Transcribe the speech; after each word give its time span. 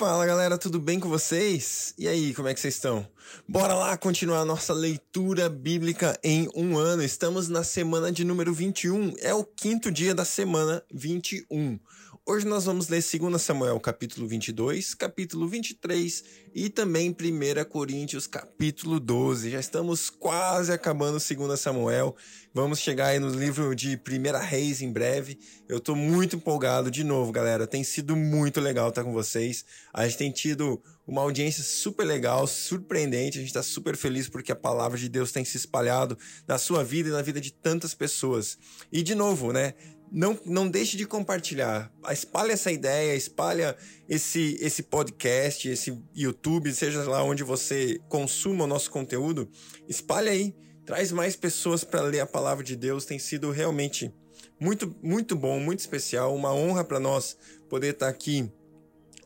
Fala 0.00 0.24
galera, 0.24 0.56
tudo 0.56 0.80
bem 0.80 0.98
com 0.98 1.10
vocês? 1.10 1.92
E 1.98 2.08
aí, 2.08 2.32
como 2.32 2.48
é 2.48 2.54
que 2.54 2.60
vocês 2.60 2.72
estão? 2.72 3.06
Bora 3.46 3.74
lá 3.74 3.98
continuar 3.98 4.46
nossa 4.46 4.72
leitura 4.72 5.46
bíblica 5.46 6.18
em 6.24 6.48
um 6.56 6.78
ano. 6.78 7.02
Estamos 7.02 7.50
na 7.50 7.62
semana 7.62 8.10
de 8.10 8.24
número 8.24 8.50
21, 8.54 9.12
é 9.18 9.34
o 9.34 9.44
quinto 9.44 9.92
dia 9.92 10.14
da 10.14 10.24
semana 10.24 10.82
21. 10.90 11.78
Hoje 12.26 12.46
nós 12.46 12.66
vamos 12.66 12.88
ler 12.88 13.02
2 13.02 13.42
Samuel 13.42 13.80
capítulo 13.80 14.28
22, 14.28 14.94
capítulo 14.94 15.48
23 15.48 16.22
e 16.54 16.68
também 16.68 17.10
1 17.10 17.64
Coríntios 17.64 18.26
capítulo 18.26 19.00
12. 19.00 19.50
Já 19.50 19.58
estamos 19.58 20.10
quase 20.10 20.70
acabando 20.70 21.18
2 21.18 21.58
Samuel. 21.58 22.14
Vamos 22.52 22.78
chegar 22.78 23.06
aí 23.06 23.18
no 23.18 23.30
livro 23.30 23.74
de 23.74 23.96
1 23.96 24.38
Reis 24.38 24.82
em 24.82 24.92
breve. 24.92 25.38
Eu 25.68 25.78
estou 25.78 25.96
muito 25.96 26.36
empolgado 26.36 26.90
de 26.90 27.02
novo, 27.02 27.32
galera. 27.32 27.66
Tem 27.66 27.82
sido 27.82 28.14
muito 28.14 28.60
legal 28.60 28.90
estar 28.90 29.02
com 29.02 29.12
vocês. 29.12 29.64
A 29.92 30.06
gente 30.06 30.18
tem 30.18 30.30
tido 30.30 30.80
uma 31.06 31.22
audiência 31.22 31.64
super 31.64 32.04
legal, 32.04 32.46
surpreendente. 32.46 33.38
A 33.38 33.40
gente 33.40 33.50
está 33.50 33.62
super 33.62 33.96
feliz 33.96 34.28
porque 34.28 34.52
a 34.52 34.56
palavra 34.56 34.98
de 34.98 35.08
Deus 35.08 35.32
tem 35.32 35.44
se 35.44 35.56
espalhado 35.56 36.16
na 36.46 36.58
sua 36.58 36.84
vida 36.84 37.08
e 37.08 37.12
na 37.12 37.22
vida 37.22 37.40
de 37.40 37.52
tantas 37.52 37.94
pessoas. 37.94 38.58
E 38.92 39.02
de 39.02 39.14
novo, 39.14 39.52
né? 39.52 39.74
Não, 40.10 40.38
não 40.44 40.68
deixe 40.68 40.96
de 40.96 41.06
compartilhar. 41.06 41.92
Espalhe 42.10 42.52
essa 42.52 42.70
ideia, 42.72 43.14
espalha 43.14 43.76
esse, 44.08 44.56
esse 44.60 44.82
podcast, 44.82 45.68
esse 45.68 45.96
YouTube, 46.14 46.72
seja 46.72 47.02
lá 47.08 47.22
onde 47.22 47.44
você 47.44 48.00
consuma 48.08 48.64
o 48.64 48.66
nosso 48.66 48.90
conteúdo. 48.90 49.48
Espalhe 49.88 50.28
aí, 50.28 50.54
traz 50.84 51.12
mais 51.12 51.36
pessoas 51.36 51.84
para 51.84 52.02
ler 52.02 52.20
a 52.20 52.26
palavra 52.26 52.64
de 52.64 52.74
Deus. 52.74 53.04
Tem 53.04 53.18
sido 53.18 53.50
realmente 53.50 54.12
muito, 54.58 54.94
muito 55.02 55.36
bom, 55.36 55.60
muito 55.60 55.80
especial. 55.80 56.34
Uma 56.34 56.52
honra 56.52 56.84
para 56.84 56.98
nós 56.98 57.36
poder 57.68 57.94
estar 57.94 58.06
tá 58.06 58.10
aqui 58.10 58.50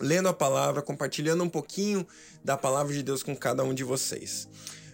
lendo 0.01 0.29
a 0.29 0.35
palavra, 0.35 0.83
compartilhando 0.83 1.45
um 1.45 1.49
pouquinho 1.49 2.07
da 2.45 2.57
palavra 2.57 2.93
de 2.93 3.03
Deus 3.03 3.23
com 3.23 3.35
cada 3.35 3.65
um 3.65 3.73
de 3.73 3.85
vocês. 3.85 4.49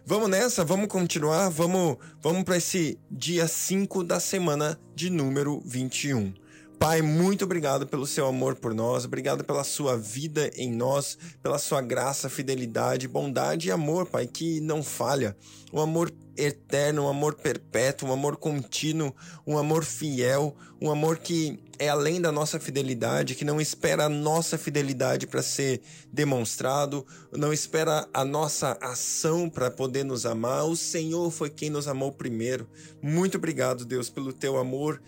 Vamos 0.07 0.31
nessa, 0.31 0.65
vamos 0.65 0.89
continuar, 0.89 1.51
vamos, 1.51 1.99
vamos 2.23 2.43
para 2.43 2.57
esse 2.57 2.99
dia 3.11 3.47
5 3.47 4.03
da 4.03 4.19
semana 4.19 4.81
de 4.95 5.11
número 5.11 5.61
21. 5.65 6.33
Pai, 6.79 7.03
muito 7.03 7.45
obrigado 7.45 7.87
pelo 7.87 8.07
seu 8.07 8.27
amor 8.27 8.57
por 8.57 8.73
nós, 8.73 9.05
obrigado 9.05 9.45
pela 9.45 9.63
sua 9.63 9.99
vida 9.99 10.51
em 10.57 10.73
nós, 10.73 11.19
pela 11.43 11.59
sua 11.59 11.83
graça, 11.83 12.31
fidelidade, 12.31 13.07
bondade 13.07 13.69
e 13.69 13.71
amor, 13.71 14.07
Pai, 14.07 14.27
que 14.27 14.61
não 14.61 14.83
falha. 14.83 15.37
Um 15.71 15.81
amor 15.81 16.11
eterno, 16.35 17.05
um 17.05 17.09
amor 17.09 17.35
perpétuo, 17.35 18.09
um 18.09 18.13
amor 18.13 18.39
contínuo, 18.39 19.15
um 19.47 19.59
amor 19.59 19.85
fiel, 19.85 20.57
um 20.81 20.91
amor 20.91 21.19
que 21.19 21.63
é 21.81 21.89
além 21.89 22.21
da 22.21 22.31
nossa 22.31 22.61
fidelidade, 22.61 23.35
que 23.35 23.43
não 23.43 23.59
espera 23.59 24.05
a 24.05 24.09
nossa 24.09 24.59
fidelidade 24.59 25.27
para 25.27 25.41
ser 25.41 25.81
demonstrado, 26.13 27.07
não 27.33 27.55
espera 27.55 28.07
a 28.13 28.23
nossa 28.23 28.77
ação 28.83 29.49
para 29.49 29.71
poder 29.71 30.05
nos 30.05 30.27
amar. 30.27 30.67
O 30.67 30.77
Senhor 30.77 31.31
foi 31.31 31.49
quem 31.49 31.71
nos 31.71 31.89
amou 31.89 32.13
primeiro. 32.13 32.69
Muito 33.01 33.39
obrigado, 33.39 33.87
Deus, 33.87 34.11
pelo 34.11 34.31
teu 34.31 34.59
amor 34.59 35.01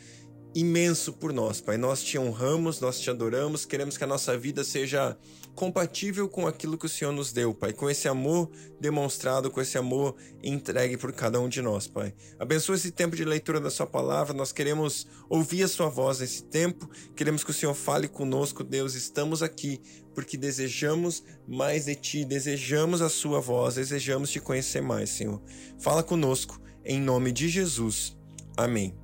imenso 0.54 1.12
por 1.12 1.32
nós, 1.32 1.60
Pai. 1.60 1.76
Nós 1.76 2.02
te 2.02 2.18
honramos, 2.18 2.80
nós 2.80 3.00
te 3.00 3.10
adoramos, 3.10 3.64
queremos 3.64 3.96
que 3.96 4.04
a 4.04 4.06
nossa 4.06 4.36
vida 4.36 4.62
seja 4.64 5.16
compatível 5.54 6.28
com 6.28 6.46
aquilo 6.46 6.78
que 6.78 6.86
o 6.86 6.88
Senhor 6.88 7.12
nos 7.12 7.32
deu, 7.32 7.54
Pai, 7.54 7.72
com 7.72 7.88
esse 7.88 8.08
amor 8.08 8.50
demonstrado, 8.80 9.50
com 9.50 9.60
esse 9.60 9.76
amor 9.76 10.16
entregue 10.42 10.96
por 10.96 11.12
cada 11.12 11.40
um 11.40 11.48
de 11.48 11.60
nós, 11.60 11.86
Pai. 11.86 12.14
Abençoa 12.38 12.74
esse 12.74 12.90
tempo 12.90 13.14
de 13.14 13.24
leitura 13.24 13.60
da 13.60 13.70
Sua 13.70 13.86
palavra, 13.86 14.34
nós 14.34 14.52
queremos 14.52 15.06
ouvir 15.28 15.62
a 15.62 15.68
Sua 15.68 15.88
voz 15.88 16.20
nesse 16.20 16.44
tempo, 16.44 16.88
queremos 17.14 17.44
que 17.44 17.50
o 17.50 17.54
Senhor 17.54 17.74
fale 17.74 18.08
conosco, 18.08 18.64
Deus, 18.64 18.94
estamos 18.94 19.42
aqui 19.42 19.80
porque 20.14 20.36
desejamos 20.36 21.22
mais 21.46 21.86
de 21.86 21.94
Ti, 21.94 22.24
desejamos 22.24 23.02
a 23.02 23.08
Sua 23.08 23.40
voz, 23.40 23.74
desejamos 23.74 24.30
te 24.30 24.40
conhecer 24.40 24.82
mais, 24.82 25.10
Senhor. 25.10 25.40
Fala 25.78 26.02
conosco, 26.02 26.60
em 26.84 27.00
nome 27.00 27.30
de 27.30 27.48
Jesus. 27.48 28.16
Amém. 28.56 29.01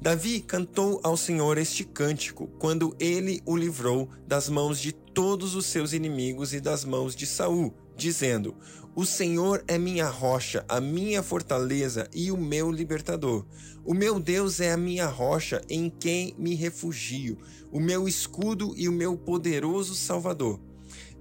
Davi 0.00 0.40
cantou 0.40 1.00
ao 1.02 1.16
Senhor 1.16 1.56
este 1.56 1.82
cântico 1.82 2.48
quando 2.58 2.94
ele 3.00 3.40
o 3.46 3.56
livrou 3.56 4.10
das 4.26 4.48
mãos 4.48 4.78
de 4.78 4.92
todos 4.92 5.54
os 5.54 5.66
seus 5.66 5.94
inimigos 5.94 6.52
e 6.52 6.60
das 6.60 6.84
mãos 6.84 7.16
de 7.16 7.26
Saul, 7.26 7.74
dizendo: 7.96 8.54
O 8.94 9.06
Senhor 9.06 9.64
é 9.66 9.78
minha 9.78 10.06
rocha, 10.08 10.64
a 10.68 10.80
minha 10.80 11.22
fortaleza 11.22 12.08
e 12.14 12.30
o 12.30 12.36
meu 12.36 12.70
libertador. 12.70 13.46
O 13.84 13.94
meu 13.94 14.20
Deus 14.20 14.60
é 14.60 14.70
a 14.72 14.76
minha 14.76 15.06
rocha 15.06 15.62
em 15.68 15.88
quem 15.88 16.34
me 16.38 16.54
refugio, 16.54 17.38
o 17.72 17.80
meu 17.80 18.06
escudo 18.06 18.74
e 18.76 18.88
o 18.88 18.92
meu 18.92 19.16
poderoso 19.16 19.94
Salvador. 19.94 20.60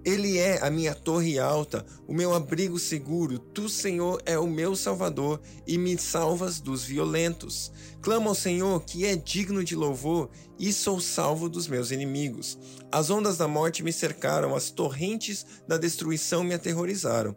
Ele 0.06 0.38
é 0.38 0.64
a 0.64 0.70
minha 0.70 0.94
torre 0.94 1.40
alta, 1.40 1.84
o 2.08 2.14
meu 2.14 2.36
abrigo 2.36 2.78
seguro. 2.78 3.40
Tu, 3.40 3.68
Senhor, 3.68 4.22
é 4.24 4.38
o 4.38 4.46
meu 4.46 4.76
salvador 4.76 5.42
e 5.66 5.80
me 5.80 5.98
salvas 5.98 6.60
dos 6.60 6.84
violentos. 6.84 7.72
Clamo 8.04 8.30
ao 8.30 8.36
Senhor, 8.36 8.84
que 8.86 9.04
é 9.04 9.16
digno 9.16 9.64
de 9.64 9.76
louvor, 9.76 10.30
e 10.60 10.72
sou 10.72 11.02
salvo 11.02 11.50
dos 11.50 11.68
meus 11.68 11.90
inimigos. 11.90 12.56
As 12.92 13.10
ondas 13.10 13.38
da 13.38 13.48
morte 13.48 13.82
me 13.82 13.92
cercaram, 13.92 14.56
as 14.56 14.70
torrentes 14.70 15.44
da 15.68 15.76
destruição 15.76 16.44
me 16.44 16.54
aterrorizaram. 16.54 17.36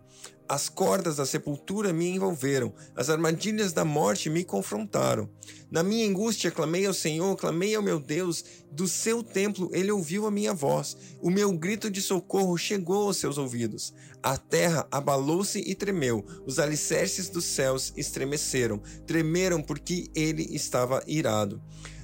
As 0.49 0.67
cordas 0.67 1.17
da 1.17 1.27
sepultura 1.27 1.93
me 1.93 2.09
envolveram, 2.09 2.73
as 2.97 3.11
armadilhas 3.11 3.75
da 3.75 3.85
morte 3.85 4.31
me 4.31 4.43
confrontaram. 4.45 5.29
Na 5.71 5.83
minha 5.83 6.09
angústia 6.09 6.51
clamei 6.51 6.87
ao 6.87 6.95
Senhor, 6.95 7.37
clamei 7.37 7.75
ao 7.75 7.83
meu 7.83 8.01
Deus, 8.01 8.43
do 8.73 8.89
seu 8.89 9.23
templo 9.23 9.69
ele 9.75 9.93
ouviu 9.93 10.27
a 10.27 10.31
minha 10.31 10.55
voz. 10.55 10.97
O 11.21 11.31
meu 11.31 11.53
grito 11.53 11.91
de 11.91 12.01
socorro 12.01 12.57
chegou 12.57 13.09
aos 13.09 13.19
seus 13.19 13.37
ouvidos. 13.37 13.93
A 14.23 14.39
terra 14.39 14.89
abalou-se 14.91 15.59
e 15.59 15.75
tremeu, 15.75 16.25
os 16.47 16.59
alicerces 16.59 17.29
dos 17.29 17.45
céus 17.45 17.93
estremeceram, 17.95 18.81
tremeram 19.07 19.63
porque 19.63 20.09
ele 20.15 20.49
estava 20.55 21.03
irado. 21.07 21.61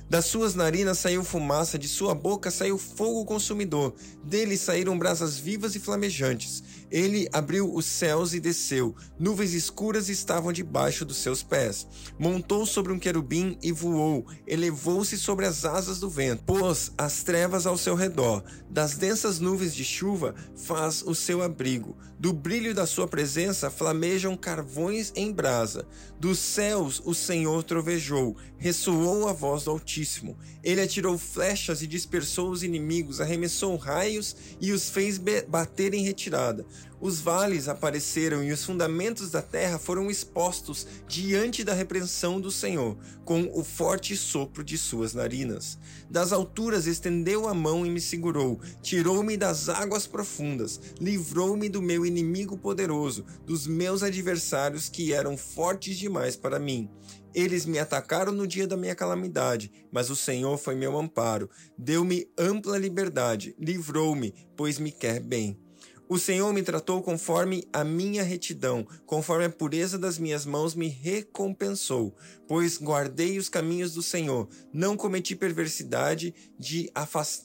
Das 0.09 0.27
suas 0.27 0.55
narinas 0.55 0.99
saiu 0.99 1.25
fumaça, 1.25 1.79
de 1.79 1.89
sua 1.89 2.15
boca 2.15 2.51
saiu 2.51 2.77
fogo 2.77 3.25
consumidor, 3.25 3.95
dele 4.23 4.57
saíram 4.57 4.99
brasas 4.99 5.39
vivas 5.39 5.75
e 5.75 5.81
flamejantes. 5.81 6.63
Ele 6.91 7.29
abriu 7.33 7.75
os 7.75 7.87
céus 7.87 8.35
e 8.35 8.41
desceu. 8.41 8.95
Nuvens 9.19 9.53
escuras 9.53 10.09
estavam 10.09 10.53
debaixo 10.53 11.05
dos 11.05 11.17
seus 11.17 11.43
pés. 11.43 11.87
Montou 12.19 12.67
sobre 12.67 12.93
um 12.93 12.99
querubim 12.99 13.59
e 13.63 13.73
voou. 13.73 14.27
Elevou-se 14.47 15.19
sobre 15.19 15.47
as 15.47 15.65
asas 15.65 15.99
do 15.99 16.09
vento. 16.09 16.45
Pôs 16.45 16.93
as 16.97 17.23
trevas 17.23 17.67
ao 17.67 17.77
seu 17.77 17.95
redor. 17.95 18.43
Das 18.71 18.95
densas 18.95 19.39
nuvens 19.39 19.75
de 19.75 19.85
chuva 19.85 20.35
faz 20.57 21.03
o 21.03 21.15
seu 21.15 21.43
abrigo. 21.43 21.97
Do 22.19 22.33
brilho 22.33 22.75
da 22.75 22.87
sua 22.87 23.07
presença 23.07 23.71
flamejam 23.71 24.37
carvões 24.37 25.13
em 25.15 25.33
brasa. 25.33 25.87
Dos 26.19 26.39
céus 26.39 27.03
o 27.05 27.13
Senhor 27.13 27.63
trovejou. 27.63 28.37
Ressoou 28.57 29.29
a 29.29 29.33
voz 29.33 29.65
do 29.65 29.71
Altíssimo. 29.71 30.39
Ele 30.63 30.81
atirou 30.81 31.19
flechas 31.19 31.83
e 31.83 31.87
dispersou 31.87 32.51
os 32.51 32.63
inimigos, 32.63 33.21
arremessou 33.21 33.77
raios 33.77 34.35
e 34.61 34.73
os 34.73 34.89
fez 34.89 35.21
bater 35.49 35.93
em 35.93 36.05
retirada. 36.05 36.65
Os 37.01 37.21
vales 37.21 37.69
apareceram 37.69 38.43
e 38.43 38.51
os 38.51 38.65
fundamentos 38.65 39.31
da 39.31 39.43
terra 39.43 39.79
foram 39.79 40.11
expostos 40.11 40.87
diante 41.07 41.63
da 41.63 41.75
repreensão 41.75 42.41
do 42.41 42.51
Senhor, 42.51 42.97
com 43.25 43.51
o 43.53 43.63
forte 43.63 44.17
sopro 44.17 44.65
de 44.65 44.79
suas 44.79 45.13
narinas. 45.13 45.79
Das 46.09 46.33
alturas 46.33 46.87
estendeu 46.87 47.47
a 47.47 47.53
mão 47.53 47.85
e 47.85 47.91
me 47.91 48.01
segurou, 48.01 48.59
tirou-me 48.81 49.37
das 49.37 49.69
águas 49.69 50.07
profundas, 50.07 50.81
livrou-me 51.01 51.69
do 51.69 51.83
meu 51.83 52.07
inimigo 52.07 52.57
poderoso, 52.57 53.25
dos 53.45 53.67
meus 53.67 54.03
adversários 54.03 54.89
que 54.89 55.13
eram 55.13 55.37
fortes 55.37 55.99
demais 55.99 56.37
para 56.37 56.59
mim. 56.59 56.89
Eles 57.35 57.67
me 57.67 57.81
atacaram 57.81 58.33
no 58.33 58.47
dia 58.47 58.67
da 58.67 58.77
minha 58.77 58.95
calamidade, 58.95 59.71
mas 59.91 60.09
o 60.09 60.15
Senhor 60.17 60.57
foi 60.57 60.77
meu 60.77 60.97
amparo. 60.97 61.51
Deu-me 61.77 62.29
ampla 62.39 62.79
liberdade, 62.79 63.57
livrou-me, 63.59 64.33
pois 64.57 64.79
me 64.79 64.93
quer 64.93 65.21
bem. 65.21 65.64
O 66.07 66.19
Senhor 66.19 66.53
me 66.53 66.63
tratou 66.63 67.03
conforme 67.03 67.67
a 67.73 67.83
minha 67.83 68.23
retidão, 68.23 68.87
conforme 69.07 69.47
a 69.47 69.51
pureza 69.51 69.99
das 69.99 70.19
minhas 70.19 70.45
mãos 70.45 70.75
me 70.75 70.87
recompensou, 70.87 72.15
pois 72.47 72.77
guardei 72.77 73.39
os 73.39 73.49
caminhos 73.49 73.95
do 73.95 74.03
Senhor, 74.03 74.47
não 74.71 74.99
cometi 74.99 75.35
perversidade 75.35 76.35
de 76.59 76.91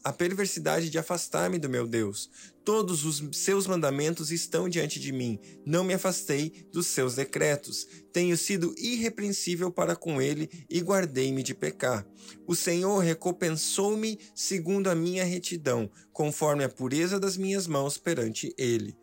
a 0.04 0.12
perversidade 0.12 0.90
de 0.90 1.00
afastar-me 1.00 1.58
do 1.58 1.70
meu 1.70 1.88
Deus. 1.88 2.30
Todos 2.70 3.04
os 3.04 3.24
seus 3.36 3.66
mandamentos 3.66 4.32
estão 4.32 4.70
diante 4.70 5.00
de 5.00 5.12
mim. 5.12 5.40
Não 5.66 5.84
me 5.84 5.96
afastei 5.96 6.68
dos 6.72 6.86
seus 6.86 7.16
decretos. 7.16 7.88
Tenho 8.14 8.38
sido 8.38 8.76
irrepreensível 8.78 9.72
para 9.72 9.96
com 9.96 10.22
ele 10.22 10.48
e 10.70 10.80
guardei-me 10.80 11.42
de 11.42 11.56
pecar. 11.56 12.06
O 12.46 12.54
Senhor 12.56 13.00
recompensou-me 13.00 14.20
segundo 14.36 14.88
a 14.88 14.94
minha 14.94 15.24
retidão, 15.24 15.90
conforme 16.14 16.64
a 16.64 16.70
pureza 16.70 17.20
das 17.20 17.38
minhas 17.38 17.66
mãos 17.66 17.98
perante 17.98 18.54
ele. 18.56 18.96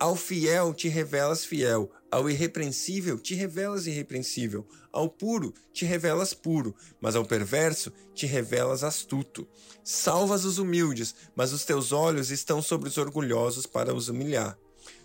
Ao 0.00 0.16
fiel 0.16 0.72
te 0.72 0.88
revelas 0.88 1.44
fiel, 1.44 1.90
ao 2.10 2.30
irrepreensível 2.30 3.18
te 3.18 3.34
revelas 3.34 3.86
irrepreensível, 3.86 4.66
ao 4.90 5.10
puro 5.10 5.52
te 5.74 5.84
revelas 5.84 6.32
puro, 6.32 6.74
mas 7.02 7.14
ao 7.14 7.26
perverso 7.26 7.92
te 8.14 8.24
revelas 8.24 8.82
astuto. 8.82 9.46
Salvas 9.84 10.46
os 10.46 10.56
humildes, 10.56 11.14
mas 11.36 11.52
os 11.52 11.66
teus 11.66 11.92
olhos 11.92 12.30
estão 12.30 12.62
sobre 12.62 12.88
os 12.88 12.96
orgulhosos 12.96 13.66
para 13.66 13.94
os 13.94 14.08
humilhar. 14.08 14.56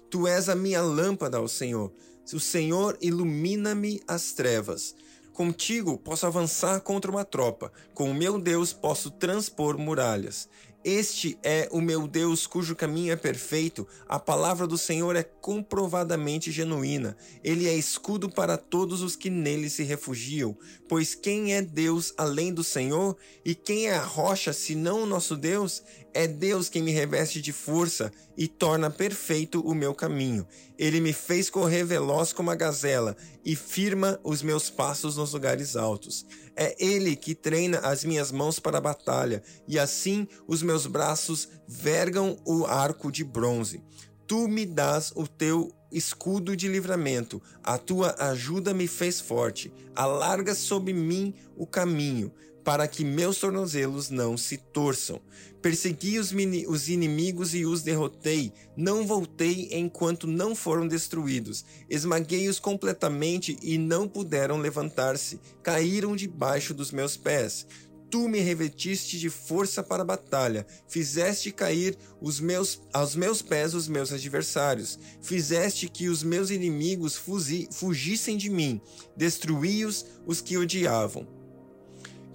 Tu 0.10 0.30
és 0.30 0.48
a 0.48 0.56
minha 0.56 0.82
lâmpada, 0.82 1.42
ó 1.42 1.48
Senhor. 1.50 1.92
O 2.34 2.40
Senhor 2.40 2.98
ilumina-me 3.02 4.02
as 4.08 4.32
trevas. 4.32 4.96
Contigo 5.34 5.98
posso 5.98 6.26
avançar 6.26 6.80
contra 6.80 7.12
uma 7.12 7.26
tropa, 7.26 7.70
com 7.94 8.10
o 8.10 8.14
meu 8.14 8.40
Deus 8.40 8.72
posso 8.72 9.12
transpor 9.12 9.78
muralhas. 9.78 10.48
Este 10.88 11.36
é 11.42 11.68
o 11.72 11.82
meu 11.82 12.08
Deus 12.08 12.46
cujo 12.46 12.76
caminho 12.76 13.12
é 13.12 13.16
perfeito, 13.16 13.88
a 14.08 14.20
palavra 14.20 14.68
do 14.68 14.78
Senhor 14.78 15.16
é 15.16 15.24
comprovadamente 15.24 16.52
genuína. 16.52 17.18
Ele 17.44 17.68
é 17.68 17.74
escudo 17.74 18.30
para 18.30 18.56
todos 18.56 19.02
os 19.02 19.16
que 19.16 19.32
nele 19.32 19.68
se 19.68 19.82
refugiam. 19.82 20.56
Pois 20.88 21.16
quem 21.16 21.56
é 21.56 21.62
Deus 21.64 22.14
além 22.16 22.54
do 22.54 22.64
Senhor? 22.64 23.18
E 23.44 23.56
quem 23.56 23.88
é 23.88 23.96
a 23.96 24.04
rocha 24.04 24.54
senão 24.54 25.02
o 25.02 25.08
nosso 25.08 25.36
Deus? 25.36 25.82
É 26.16 26.30
Deus 26.30 26.70
quem 26.70 26.82
me 26.82 26.94
reveste 26.94 27.42
de 27.42 27.52
força 27.52 28.10
e 28.38 28.48
torna 28.48 28.90
perfeito 28.90 29.60
o 29.60 29.76
meu 29.76 29.94
caminho. 29.94 30.48
Ele 30.80 31.02
me 31.02 31.12
fez 31.12 31.50
correr 31.50 31.84
veloz 31.84 32.32
como 32.32 32.50
a 32.50 32.56
gazela 32.56 33.18
e 33.44 33.54
firma 33.54 34.18
os 34.24 34.42
meus 34.42 34.70
passos 34.70 35.18
nos 35.18 35.34
lugares 35.34 35.76
altos. 35.76 36.26
É 36.56 36.74
Ele 36.80 37.18
que 37.18 37.36
treina 37.36 37.80
as 37.80 38.06
minhas 38.06 38.32
mãos 38.32 38.60
para 38.60 38.78
a 38.78 38.82
batalha, 38.82 39.44
e 39.68 39.78
assim 39.78 40.26
os 40.48 40.64
meus 40.64 40.88
braços 40.88 41.50
vergam 41.68 42.38
o 42.46 42.66
arco 42.66 43.12
de 43.12 43.26
bronze. 43.26 43.84
Tu 44.26 44.48
me 44.48 44.66
dás 44.66 45.12
o 45.18 45.28
teu 45.28 45.70
escudo 45.92 46.56
de 46.56 46.70
livramento, 46.70 47.42
a 47.62 47.78
tua 47.78 48.16
ajuda 48.18 48.74
me 48.74 48.88
fez 48.88 49.20
forte. 49.20 49.70
Alarga 49.94 50.56
sobre 50.56 50.94
mim 50.94 51.34
o 51.58 51.68
caminho 51.68 52.32
para 52.66 52.88
que 52.88 53.06
meus 53.06 53.38
tornozelos 53.38 54.10
não 54.10 54.36
se 54.36 54.58
torçam. 54.58 55.22
Persegui 55.62 56.18
os, 56.18 56.34
os, 56.68 56.90
inimigos 56.90 57.54
e 57.54 57.64
os 57.64 57.84
derrotei. 57.84 58.52
Não 58.76 59.06
voltei 59.06 59.70
enquanto 59.72 60.26
não 60.26 60.56
foram 60.56 60.88
destruídos. 60.88 61.64
Esmaguei-os 61.88 62.60
completamente 62.60 63.56
e 63.62 63.78
não 63.78 64.08
puderam 64.08 64.58
levantar-se. 64.58 65.40
Caíram 65.62 66.16
debaixo 66.16 66.74
dos 66.74 66.92
meus 66.92 67.16
pés. 67.16 67.68
Tu 68.10 68.28
me 68.28 68.40
revestiste 68.40 69.20
de 69.20 69.30
força 69.30 69.84
para 69.84 70.04
a 70.04 70.06
batalha, 70.06 70.66
fizeste 70.88 71.52
cair 71.52 71.98
os 72.22 72.40
meus, 72.40 72.82
aos 72.94 73.16
meus 73.16 73.42
pés 73.42 73.74
os 73.74 73.88
meus 73.88 74.14
adversários, 74.14 74.98
fizeste 75.22 75.90
que 75.90 76.08
os 76.08 76.24
meus 76.24 76.52
inimigos 76.52 77.16
fugi, 77.16 77.68
fugissem 77.72 78.38
de 78.38 78.50
mim, 78.50 78.80
destruí-os 79.18 80.06
os 80.26 80.40
que 80.40 80.56
odiavam. 80.56 81.28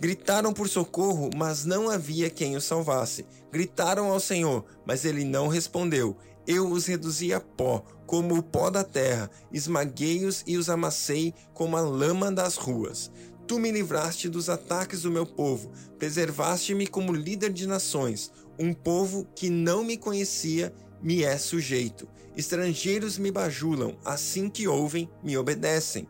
Gritaram 0.01 0.55
por 0.55 0.67
socorro, 0.67 1.29
mas 1.37 1.67
não 1.67 1.91
havia 1.91 2.31
quem 2.31 2.57
os 2.57 2.65
salvasse. 2.65 3.27
Gritaram 3.53 4.11
ao 4.11 4.19
Senhor, 4.19 4.65
mas 4.87 5.05
ele 5.05 5.25
não 5.25 5.47
respondeu. 5.47 6.17
Eu 6.47 6.71
os 6.71 6.87
reduzi 6.87 7.35
a 7.35 7.39
pó, 7.39 7.85
como 8.07 8.35
o 8.35 8.43
pó 8.43 8.71
da 8.71 8.83
terra, 8.83 9.31
esmaguei-os 9.53 10.43
e 10.47 10.57
os 10.57 10.71
amassei 10.71 11.35
como 11.53 11.77
a 11.77 11.83
lama 11.83 12.33
das 12.33 12.57
ruas. 12.57 13.13
Tu 13.47 13.59
me 13.59 13.71
livraste 13.71 14.27
dos 14.27 14.49
ataques 14.49 15.03
do 15.03 15.11
meu 15.11 15.27
povo, 15.27 15.71
preservaste-me 15.99 16.87
como 16.87 17.13
líder 17.13 17.53
de 17.53 17.67
nações. 17.67 18.33
Um 18.59 18.73
povo 18.73 19.27
que 19.37 19.51
não 19.51 19.85
me 19.85 19.99
conhecia 19.99 20.73
me 21.03 21.25
é 21.25 21.37
sujeito. 21.37 22.09
Estrangeiros 22.35 23.19
me 23.19 23.31
bajulam, 23.31 23.99
assim 24.03 24.49
que 24.49 24.67
ouvem, 24.67 25.11
me 25.23 25.37
obedecem 25.37 26.09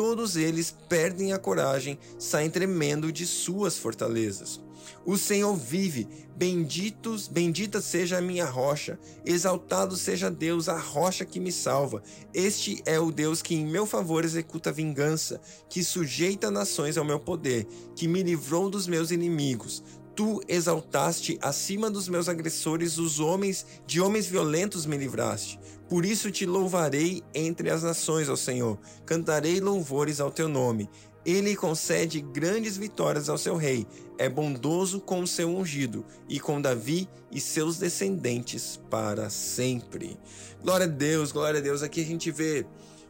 todos 0.00 0.34
eles 0.34 0.74
perdem 0.88 1.34
a 1.34 1.38
coragem, 1.38 1.98
saem 2.18 2.48
tremendo 2.48 3.12
de 3.12 3.26
suas 3.26 3.76
fortalezas. 3.76 4.58
O 5.04 5.18
Senhor 5.18 5.54
vive, 5.54 6.08
benditos, 6.34 7.28
bendita 7.28 7.82
seja 7.82 8.16
a 8.16 8.20
minha 8.22 8.46
rocha, 8.46 8.98
exaltado 9.26 9.94
seja 9.98 10.30
Deus, 10.30 10.70
a 10.70 10.78
rocha 10.78 11.26
que 11.26 11.38
me 11.38 11.52
salva. 11.52 12.02
Este 12.32 12.82
é 12.86 12.98
o 12.98 13.12
Deus 13.12 13.42
que 13.42 13.54
em 13.54 13.66
meu 13.66 13.84
favor 13.84 14.24
executa 14.24 14.72
vingança, 14.72 15.38
que 15.68 15.84
sujeita 15.84 16.50
nações 16.50 16.96
ao 16.96 17.04
meu 17.04 17.20
poder, 17.20 17.66
que 17.94 18.08
me 18.08 18.22
livrou 18.22 18.70
dos 18.70 18.86
meus 18.86 19.10
inimigos. 19.10 19.82
Tu 20.20 20.38
exaltaste 20.46 21.38
acima 21.40 21.90
dos 21.90 22.06
meus 22.06 22.28
agressores 22.28 22.98
os 22.98 23.20
homens, 23.20 23.64
de 23.86 24.02
homens 24.02 24.26
violentos 24.26 24.84
me 24.84 24.98
livraste. 24.98 25.58
Por 25.88 26.04
isso 26.04 26.30
te 26.30 26.44
louvarei 26.44 27.22
entre 27.34 27.70
as 27.70 27.82
nações, 27.82 28.28
ó 28.28 28.36
Senhor. 28.36 28.78
Cantarei 29.06 29.60
louvores 29.60 30.20
ao 30.20 30.30
teu 30.30 30.46
nome. 30.46 30.90
Ele 31.24 31.56
concede 31.56 32.20
grandes 32.20 32.76
vitórias 32.76 33.30
ao 33.30 33.38
seu 33.38 33.56
rei. 33.56 33.86
É 34.18 34.28
bondoso 34.28 35.00
com 35.00 35.22
o 35.22 35.26
seu 35.26 35.48
ungido 35.48 36.04
e 36.28 36.38
com 36.38 36.60
Davi 36.60 37.08
e 37.32 37.40
seus 37.40 37.78
descendentes 37.78 38.78
para 38.90 39.30
sempre. 39.30 40.18
Glória 40.62 40.84
a 40.84 40.90
Deus, 40.90 41.32
glória 41.32 41.60
a 41.60 41.62
Deus. 41.62 41.82
Aqui 41.82 42.02
a 42.02 42.06
gente 42.06 42.30
vê 42.30 42.66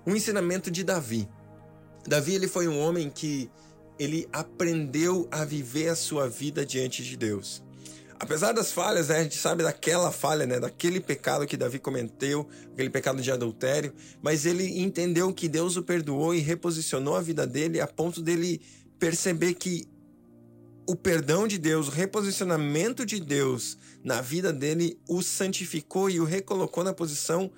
um 0.06 0.14
ensinamento 0.14 0.70
de 0.70 0.84
Davi. 0.84 1.28
Davi 2.06 2.36
ele 2.36 2.46
foi 2.46 2.68
um 2.68 2.78
homem 2.78 3.10
que 3.10 3.50
ele 4.00 4.26
aprendeu 4.32 5.28
a 5.30 5.44
viver 5.44 5.90
a 5.90 5.94
sua 5.94 6.26
vida 6.26 6.64
diante 6.64 7.04
de 7.04 7.18
Deus. 7.18 7.62
Apesar 8.18 8.52
das 8.52 8.72
falhas, 8.72 9.08
né, 9.08 9.18
a 9.18 9.22
gente 9.22 9.36
sabe 9.36 9.62
daquela 9.62 10.10
falha, 10.10 10.46
né, 10.46 10.58
daquele 10.58 11.00
pecado 11.00 11.46
que 11.46 11.54
Davi 11.54 11.78
cometeu, 11.78 12.48
aquele 12.72 12.88
pecado 12.88 13.20
de 13.20 13.30
adultério, 13.30 13.92
mas 14.22 14.46
ele 14.46 14.80
entendeu 14.80 15.30
que 15.34 15.50
Deus 15.50 15.76
o 15.76 15.82
perdoou 15.82 16.34
e 16.34 16.38
reposicionou 16.38 17.14
a 17.14 17.20
vida 17.20 17.46
dele 17.46 17.78
a 17.78 17.86
ponto 17.86 18.22
dele 18.22 18.62
perceber 18.98 19.52
que 19.52 19.86
o 20.88 20.96
perdão 20.96 21.46
de 21.46 21.58
Deus, 21.58 21.88
o 21.88 21.90
reposicionamento 21.90 23.04
de 23.04 23.20
Deus 23.20 23.76
na 24.02 24.22
vida 24.22 24.50
dele 24.50 24.98
o 25.06 25.20
santificou 25.20 26.08
e 26.08 26.20
o 26.20 26.24
recolocou 26.24 26.82
na 26.82 26.94
posição 26.94 27.50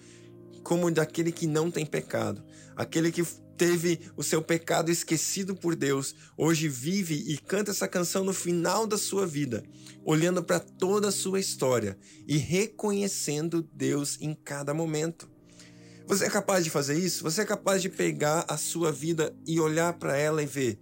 como 0.65 0.91
daquele 0.91 1.31
que 1.31 1.47
não 1.47 1.71
tem 1.71 1.87
pecado, 1.87 2.43
aquele 2.77 3.13
que 3.13 3.25
teve 3.57 4.01
o 4.17 4.23
seu 4.23 4.43
pecado 4.43 4.91
esquecido 4.91 5.55
por 5.55 5.75
Deus, 5.75 6.15
hoje 6.37 6.69
vive 6.69 7.15
e 7.15 7.39
canta 7.39 7.71
essa 7.71 7.89
canção 7.89 8.25
no 8.25 8.33
final 8.33 8.87
da 8.87 8.99
sua 8.99 9.27
vida, 9.27 9.63
olhando 10.05 10.43
para 10.43 10.61
toda 10.61 11.09
a 11.09 11.13
sua 11.13 11.41
história 11.41 11.97
e 12.27 12.37
reconhecendo 12.37 13.69
Deus 13.73 14.19
em 14.21 14.35
cada 14.35 14.75
momento. 14.75 15.31
Você 16.07 16.25
é 16.25 16.31
capaz 16.31 16.65
de 16.65 16.71
fazer 16.71 16.99
isso? 16.99 17.23
Você 17.23 17.43
é 17.43 17.45
capaz 17.45 17.81
de 17.81 17.89
pegar 17.89 18.45
a 18.49 18.57
sua 18.57 18.91
vida 18.91 19.35
e 19.47 19.61
olhar 19.61 19.93
para 19.95 20.17
ela 20.17 20.43
e 20.43 20.47
ver 20.47 20.79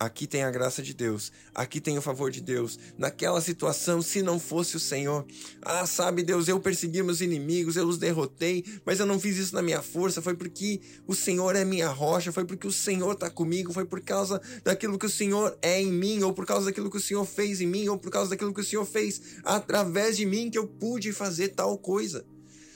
Aqui 0.00 0.26
tem 0.26 0.42
a 0.44 0.50
graça 0.50 0.82
de 0.82 0.94
Deus, 0.94 1.30
aqui 1.54 1.78
tem 1.78 1.98
o 1.98 2.00
favor 2.00 2.30
de 2.30 2.40
Deus. 2.40 2.78
Naquela 2.96 3.38
situação, 3.38 4.00
se 4.00 4.22
não 4.22 4.40
fosse 4.40 4.74
o 4.74 4.80
Senhor, 4.80 5.26
ah, 5.60 5.86
sabe, 5.86 6.22
Deus, 6.22 6.48
eu 6.48 6.58
persegui 6.58 7.02
meus 7.02 7.20
inimigos, 7.20 7.76
eu 7.76 7.86
os 7.86 7.98
derrotei, 7.98 8.64
mas 8.82 8.98
eu 8.98 9.04
não 9.04 9.20
fiz 9.20 9.36
isso 9.36 9.54
na 9.54 9.60
minha 9.60 9.82
força, 9.82 10.22
foi 10.22 10.34
porque 10.34 10.80
o 11.06 11.14
Senhor 11.14 11.54
é 11.54 11.66
minha 11.66 11.90
rocha, 11.90 12.32
foi 12.32 12.46
porque 12.46 12.66
o 12.66 12.72
Senhor 12.72 13.12
está 13.12 13.28
comigo, 13.28 13.74
foi 13.74 13.84
por 13.84 14.00
causa 14.00 14.40
daquilo 14.64 14.98
que 14.98 15.04
o 15.04 15.10
Senhor 15.10 15.54
é 15.60 15.82
em 15.82 15.92
mim, 15.92 16.22
ou 16.22 16.32
por 16.32 16.46
causa 16.46 16.64
daquilo 16.64 16.90
que 16.90 16.96
o 16.96 17.00
Senhor 17.00 17.26
fez 17.26 17.60
em 17.60 17.66
mim, 17.66 17.86
ou 17.88 17.98
por 17.98 18.10
causa 18.10 18.30
daquilo 18.30 18.54
que 18.54 18.62
o 18.62 18.64
Senhor 18.64 18.86
fez 18.86 19.20
através 19.44 20.16
de 20.16 20.24
mim 20.24 20.50
que 20.50 20.56
eu 20.56 20.66
pude 20.66 21.12
fazer 21.12 21.48
tal 21.48 21.76
coisa. 21.76 22.24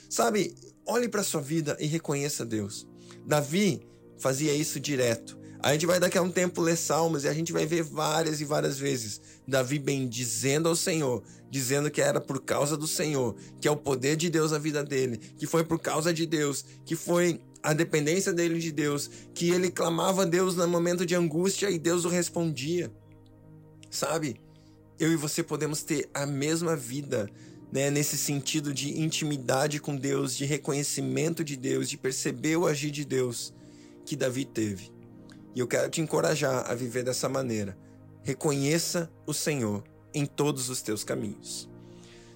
Sabe, 0.07 0.53
olhe 0.85 1.09
para 1.09 1.23
sua 1.23 1.41
vida 1.41 1.75
e 1.79 1.87
reconheça 1.87 2.45
Deus. 2.45 2.87
Davi 3.25 3.81
fazia 4.19 4.53
isso 4.53 4.79
direto. 4.79 5.43
A 5.65 5.73
gente 5.73 5.87
vai 5.87 5.99
daqui 5.99 6.15
a 6.15 6.21
um 6.21 6.29
tempo 6.29 6.61
ler 6.61 6.77
Salmos 6.77 7.23
e 7.23 7.27
a 7.27 7.33
gente 7.33 7.51
vai 7.51 7.65
ver 7.65 7.81
várias 7.81 8.39
e 8.39 8.45
várias 8.45 8.77
vezes 8.77 9.19
Davi 9.47 9.79
bem 9.79 10.07
dizendo 10.07 10.69
ao 10.69 10.75
Senhor, 10.75 11.23
dizendo 11.49 11.89
que 11.89 12.03
era 12.03 12.21
por 12.21 12.39
causa 12.39 12.77
do 12.77 12.85
Senhor, 12.85 13.35
que 13.59 13.67
é 13.67 13.71
o 13.71 13.75
poder 13.75 14.15
de 14.15 14.29
Deus 14.29 14.51
na 14.51 14.59
vida 14.59 14.83
dele, 14.83 15.17
que 15.17 15.47
foi 15.47 15.63
por 15.63 15.79
causa 15.79 16.13
de 16.13 16.27
Deus, 16.27 16.63
que 16.85 16.95
foi 16.95 17.41
a 17.63 17.73
dependência 17.73 18.31
dele 18.31 18.59
de 18.59 18.71
Deus, 18.71 19.09
que 19.33 19.49
ele 19.49 19.71
clamava 19.71 20.21
a 20.21 20.25
Deus 20.25 20.55
no 20.55 20.67
momento 20.67 21.03
de 21.03 21.15
angústia 21.15 21.71
e 21.71 21.79
Deus 21.79 22.05
o 22.05 22.09
respondia. 22.09 22.93
Sabe? 23.89 24.39
Eu 24.99 25.11
e 25.11 25.15
você 25.15 25.41
podemos 25.41 25.81
ter 25.81 26.07
a 26.13 26.27
mesma 26.27 26.75
vida, 26.75 27.27
né, 27.71 27.89
nesse 27.89 28.19
sentido 28.19 28.71
de 28.71 29.01
intimidade 29.01 29.79
com 29.79 29.95
Deus, 29.95 30.37
de 30.37 30.45
reconhecimento 30.45 31.43
de 31.43 31.57
Deus, 31.57 31.89
de 31.89 31.97
perceber 31.97 32.55
o 32.55 32.67
agir 32.67 32.91
de 32.91 33.03
Deus 33.03 33.51
que 34.05 34.15
Davi 34.15 34.45
teve. 34.45 34.93
E 35.55 35.59
eu 35.61 35.67
quero 35.67 35.89
te 35.89 36.01
encorajar 36.01 36.69
a 36.69 36.75
viver 36.75 37.03
dessa 37.03 37.29
maneira. 37.29 37.77
Reconheça 38.23 39.09
o 39.25 39.33
Senhor 39.33 39.85
em 40.13 40.25
todos 40.25 40.69
os 40.69 40.81
teus 40.81 41.01
caminhos. 41.01 41.69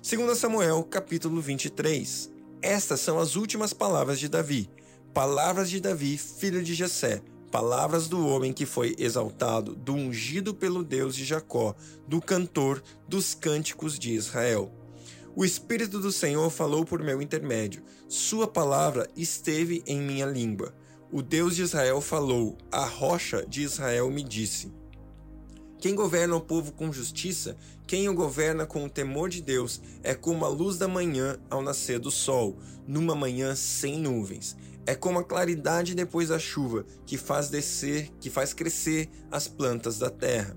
2 0.01 0.37
Samuel, 0.37 0.81
capítulo 0.83 1.41
23. 1.41 2.31
Estas 2.61 3.01
são 3.01 3.19
as 3.19 3.35
últimas 3.35 3.73
palavras 3.73 4.21
de 4.21 4.29
Davi. 4.29 4.69
Palavras 5.13 5.69
de 5.69 5.81
Davi, 5.81 6.17
filho 6.17 6.63
de 6.63 6.73
Jessé, 6.73 7.21
palavras 7.51 8.07
do 8.07 8.25
homem 8.25 8.53
que 8.53 8.65
foi 8.65 8.95
exaltado, 8.97 9.75
do 9.75 9.93
ungido 9.93 10.53
pelo 10.53 10.81
Deus 10.81 11.13
de 11.13 11.25
Jacó, 11.25 11.75
do 12.07 12.21
cantor 12.21 12.81
dos 13.05 13.35
cânticos 13.35 13.99
de 13.99 14.13
Israel. 14.13 14.71
O 15.35 15.43
Espírito 15.43 15.99
do 15.99 16.11
Senhor 16.11 16.49
falou 16.49 16.85
por 16.85 17.03
meu 17.03 17.21
intermédio, 17.21 17.83
Sua 18.07 18.47
palavra 18.47 19.09
esteve 19.15 19.83
em 19.85 19.99
minha 19.99 20.25
língua. 20.25 20.73
O 21.11 21.23
Deus 21.23 21.55
de 21.55 21.63
Israel 21.63 22.01
falou, 22.01 22.55
a 22.71 22.85
rocha 22.85 23.43
de 23.43 23.63
Israel 23.63 24.11
me 24.11 24.21
disse. 24.21 24.71
Quem 25.79 25.95
governa 25.95 26.35
o 26.35 26.41
povo 26.41 26.71
com 26.71 26.93
justiça, 26.93 27.57
quem 27.87 28.07
o 28.07 28.13
governa 28.13 28.63
com 28.67 28.85
o 28.85 28.89
temor 28.89 29.27
de 29.27 29.41
Deus, 29.41 29.81
é 30.03 30.13
como 30.13 30.45
a 30.45 30.47
luz 30.47 30.77
da 30.77 30.87
manhã 30.87 31.39
ao 31.49 31.63
nascer 31.63 31.97
do 31.97 32.11
sol, 32.11 32.59
numa 32.87 33.15
manhã 33.15 33.55
sem 33.55 33.97
nuvens. 33.97 34.55
É 34.85 34.93
como 34.93 35.17
a 35.17 35.23
claridade 35.23 35.95
depois 35.95 36.29
da 36.29 36.37
chuva, 36.37 36.85
que 37.07 37.17
faz 37.17 37.49
descer, 37.49 38.11
que 38.19 38.29
faz 38.29 38.53
crescer 38.53 39.09
as 39.31 39.47
plantas 39.47 39.97
da 39.97 40.11
terra. 40.11 40.55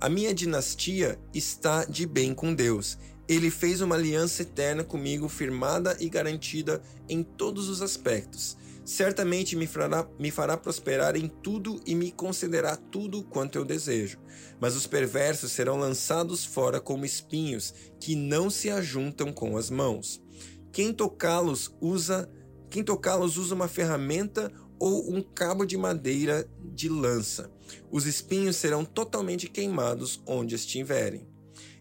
A 0.00 0.08
minha 0.08 0.32
dinastia 0.32 1.20
está 1.34 1.84
de 1.84 2.06
bem 2.06 2.32
com 2.32 2.54
Deus. 2.54 2.96
Ele 3.28 3.50
fez 3.50 3.82
uma 3.82 3.96
aliança 3.96 4.40
eterna 4.40 4.82
comigo, 4.82 5.28
firmada 5.28 5.94
e 6.00 6.08
garantida 6.08 6.80
em 7.06 7.22
todos 7.22 7.68
os 7.68 7.82
aspectos. 7.82 8.56
Certamente 8.90 9.54
me 9.54 9.68
fará, 9.68 10.04
me 10.18 10.32
fará 10.32 10.56
prosperar 10.56 11.14
em 11.14 11.28
tudo 11.28 11.80
e 11.86 11.94
me 11.94 12.10
concederá 12.10 12.74
tudo 12.74 13.22
quanto 13.22 13.56
eu 13.56 13.64
desejo. 13.64 14.18
Mas 14.58 14.74
os 14.74 14.84
perversos 14.84 15.52
serão 15.52 15.78
lançados 15.78 16.44
fora 16.44 16.80
como 16.80 17.04
espinhos 17.04 17.72
que 18.00 18.16
não 18.16 18.50
se 18.50 18.68
ajuntam 18.68 19.32
com 19.32 19.56
as 19.56 19.70
mãos. 19.70 20.20
Quem 20.72 20.92
tocá-los 20.92 21.72
usa, 21.80 22.28
quem 22.68 22.82
tocá-los 22.82 23.36
usa 23.36 23.54
uma 23.54 23.68
ferramenta 23.68 24.52
ou 24.76 25.08
um 25.14 25.22
cabo 25.22 25.64
de 25.64 25.76
madeira 25.76 26.50
de 26.74 26.88
lança. 26.88 27.48
Os 27.92 28.06
espinhos 28.06 28.56
serão 28.56 28.84
totalmente 28.84 29.48
queimados 29.48 30.20
onde 30.26 30.56
estiverem. 30.56 31.28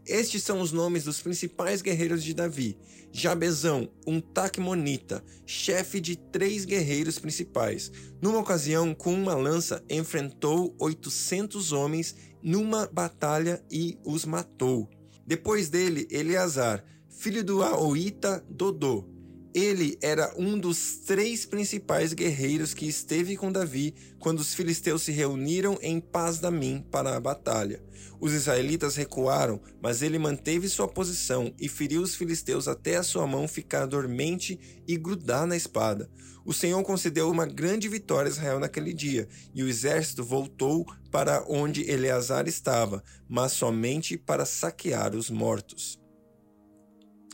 Estes 0.06 0.44
são 0.44 0.62
os 0.62 0.72
nomes 0.72 1.06
dos 1.06 1.22
principais 1.22 1.82
guerreiros 1.82 2.24
de 2.24 2.36
Davi: 2.36 2.78
Jabezão, 3.12 3.90
um 4.06 4.22
Tacmonita, 4.22 5.24
chefe 5.46 6.00
de 6.00 6.16
três 6.16 6.66
guerreiros 6.66 7.18
principais. 7.20 7.92
Numa 8.22 8.40
ocasião, 8.40 8.94
com 8.94 9.14
uma 9.14 9.36
lança, 9.36 9.84
enfrentou 9.90 10.76
800 10.80 11.72
homens 11.72 12.16
numa 12.42 12.88
batalha 12.92 13.64
e 13.72 13.98
os 14.06 14.26
matou. 14.26 14.90
Depois 15.26 15.70
dele, 15.70 16.08
Eleazar, 16.10 16.84
filho 17.10 17.44
do 17.44 17.62
Aoita 17.64 18.44
Dodô, 18.50 19.06
ele 19.54 19.98
era 20.02 20.34
um 20.38 20.58
dos 20.58 20.98
três 21.06 21.46
principais 21.46 22.14
guerreiros 22.14 22.74
que 22.74 22.88
esteve 22.88 23.36
com 23.36 23.52
Davi 23.52 23.96
quando 24.20 24.40
os 24.40 24.54
filisteus 24.54 25.02
se 25.02 25.12
reuniram 25.12 25.78
em 25.82 26.00
Paz-Damim 26.00 26.86
para 26.92 27.16
a 27.16 27.20
batalha. 27.20 27.82
Os 28.20 28.34
israelitas 28.34 28.96
recuaram, 28.96 29.62
mas 29.82 30.02
ele 30.02 30.20
manteve 30.20 30.70
sua 30.70 30.88
posição 30.88 31.54
e 31.60 31.68
feriu 31.68 32.02
os 32.02 32.16
filisteus 32.16 32.68
até 32.68 32.98
a 32.98 33.04
sua 33.04 33.26
mão 33.26 33.48
ficar 33.48 33.86
dormente 33.86 34.60
e 34.88 34.98
grudar 34.98 35.48
na 35.48 35.56
espada. 35.58 36.10
O 36.46 36.54
Senhor 36.54 36.82
concedeu 36.84 37.30
uma 37.30 37.46
grande 37.46 37.88
vitória 37.88 38.30
a 38.30 38.32
Israel 38.32 38.60
naquele 38.60 38.94
dia, 38.94 39.28
e 39.54 39.62
o 39.62 39.68
exército 39.68 40.24
voltou 40.24 40.86
para 41.12 41.44
onde 41.48 41.90
Eleazar 41.90 42.48
estava, 42.48 43.04
mas 43.28 43.52
somente 43.52 44.18
para 44.18 44.46
saquear 44.46 45.16
os 45.16 45.30
mortos. 45.30 45.99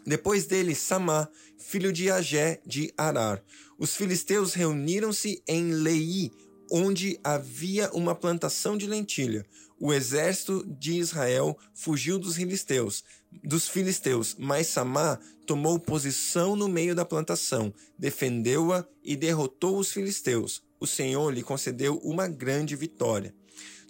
Depois 0.06 0.46
dele, 0.46 0.76
Samá, 0.76 1.28
filho 1.58 1.92
de 1.92 2.12
Agé 2.12 2.62
de 2.66 2.94
Arar. 2.96 3.42
Os 3.78 3.96
filisteus 3.96 4.54
reuniram-se 4.54 5.42
em 5.48 5.72
Lei, 5.72 6.32
onde 6.72 7.20
havia 7.24 7.90
uma 7.92 8.14
plantação 8.14 8.78
de 8.78 8.86
lentilha. 8.86 9.46
O 9.80 9.92
exército 9.92 10.64
de 10.80 10.94
Israel 10.94 11.58
fugiu 11.74 12.18
dos 12.20 12.36
filisteus, 12.36 13.04
dos 13.44 13.68
filisteus, 13.68 14.36
mas 14.40 14.68
Samá 14.68 15.20
tomou 15.46 15.80
posição 15.80 16.56
no 16.56 16.70
meio 16.70 16.96
da 16.96 17.04
plantação, 17.04 17.74
defendeu-a 17.98 18.86
e 19.04 19.16
derrotou 19.16 19.78
os 19.78 19.92
filisteus. 19.92 20.64
O 20.80 20.88
Senhor 20.88 21.34
lhe 21.34 21.44
concedeu 21.44 21.98
uma 22.04 22.28
grande 22.28 22.76
vitória. 22.76 23.34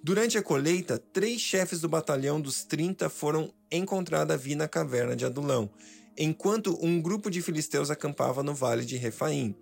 Durante 0.03 0.37
a 0.37 0.43
colheita, 0.43 0.97
três 0.97 1.41
chefes 1.41 1.81
do 1.81 1.89
batalhão 1.89 2.39
dos 2.39 2.63
30 2.63 3.09
foram 3.09 3.51
encontrados 3.71 4.33
a 4.33 4.37
vir 4.37 4.55
na 4.55 4.67
caverna 4.67 5.15
de 5.15 5.25
Adulão 5.25 5.69
enquanto 6.17 6.77
um 6.81 7.01
grupo 7.01 7.29
de 7.29 7.41
filisteus 7.41 7.89
acampava 7.89 8.43
no 8.43 8.53
vale 8.53 8.85
de 8.85 8.97
Refaim. 8.97 9.55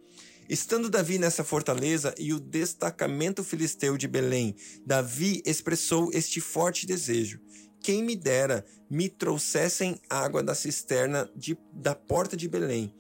Estando 0.50 0.90
Davi 0.90 1.18
nessa 1.18 1.44
fortaleza 1.44 2.14
e 2.18 2.34
o 2.34 2.40
destacamento 2.40 3.44
filisteu 3.44 3.98
de 3.98 4.08
Belém, 4.08 4.56
Davi 4.86 5.42
expressou 5.46 6.10
este 6.14 6.42
forte 6.42 6.86
desejo: 6.86 7.40
Quem 7.82 8.04
me 8.04 8.16
dera 8.16 8.66
me 8.90 9.08
trouxessem 9.08 10.00
água 10.10 10.44
da 10.44 10.54
cisterna 10.54 11.30
de, 11.36 11.58
da 11.74 11.96
porta 11.96 12.36
de 12.36 12.48
Belém. 12.48 12.94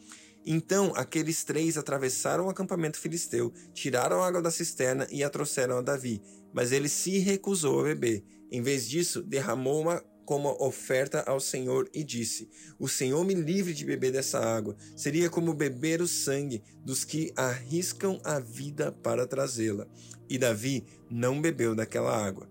Então 0.45 0.93
aqueles 0.95 1.43
três 1.43 1.77
atravessaram 1.77 2.45
o 2.45 2.49
acampamento 2.49 2.99
filisteu, 2.99 3.53
tiraram 3.73 4.21
a 4.21 4.27
água 4.27 4.41
da 4.41 4.51
cisterna 4.51 5.07
e 5.11 5.23
a 5.23 5.29
trouxeram 5.29 5.77
a 5.77 5.81
Davi, 5.81 6.21
mas 6.53 6.71
ele 6.71 6.89
se 6.89 7.19
recusou 7.19 7.81
a 7.81 7.83
beber. 7.83 8.23
Em 8.51 8.61
vez 8.61 8.87
disso, 8.87 9.21
derramou 9.21 9.81
uma 9.81 10.03
como 10.25 10.49
oferta 10.59 11.21
ao 11.27 11.39
Senhor 11.39 11.89
e 11.93 12.03
disse: 12.03 12.49
O 12.79 12.87
Senhor 12.87 13.23
me 13.25 13.33
livre 13.33 13.73
de 13.73 13.85
beber 13.85 14.11
dessa 14.11 14.39
água. 14.39 14.75
Seria 14.95 15.29
como 15.29 15.53
beber 15.53 16.01
o 16.01 16.07
sangue 16.07 16.63
dos 16.83 17.03
que 17.03 17.31
arriscam 17.35 18.19
a 18.23 18.39
vida 18.39 18.91
para 18.91 19.27
trazê-la. 19.27 19.87
E 20.29 20.37
Davi 20.37 20.85
não 21.09 21.41
bebeu 21.41 21.75
daquela 21.75 22.15
água. 22.15 22.49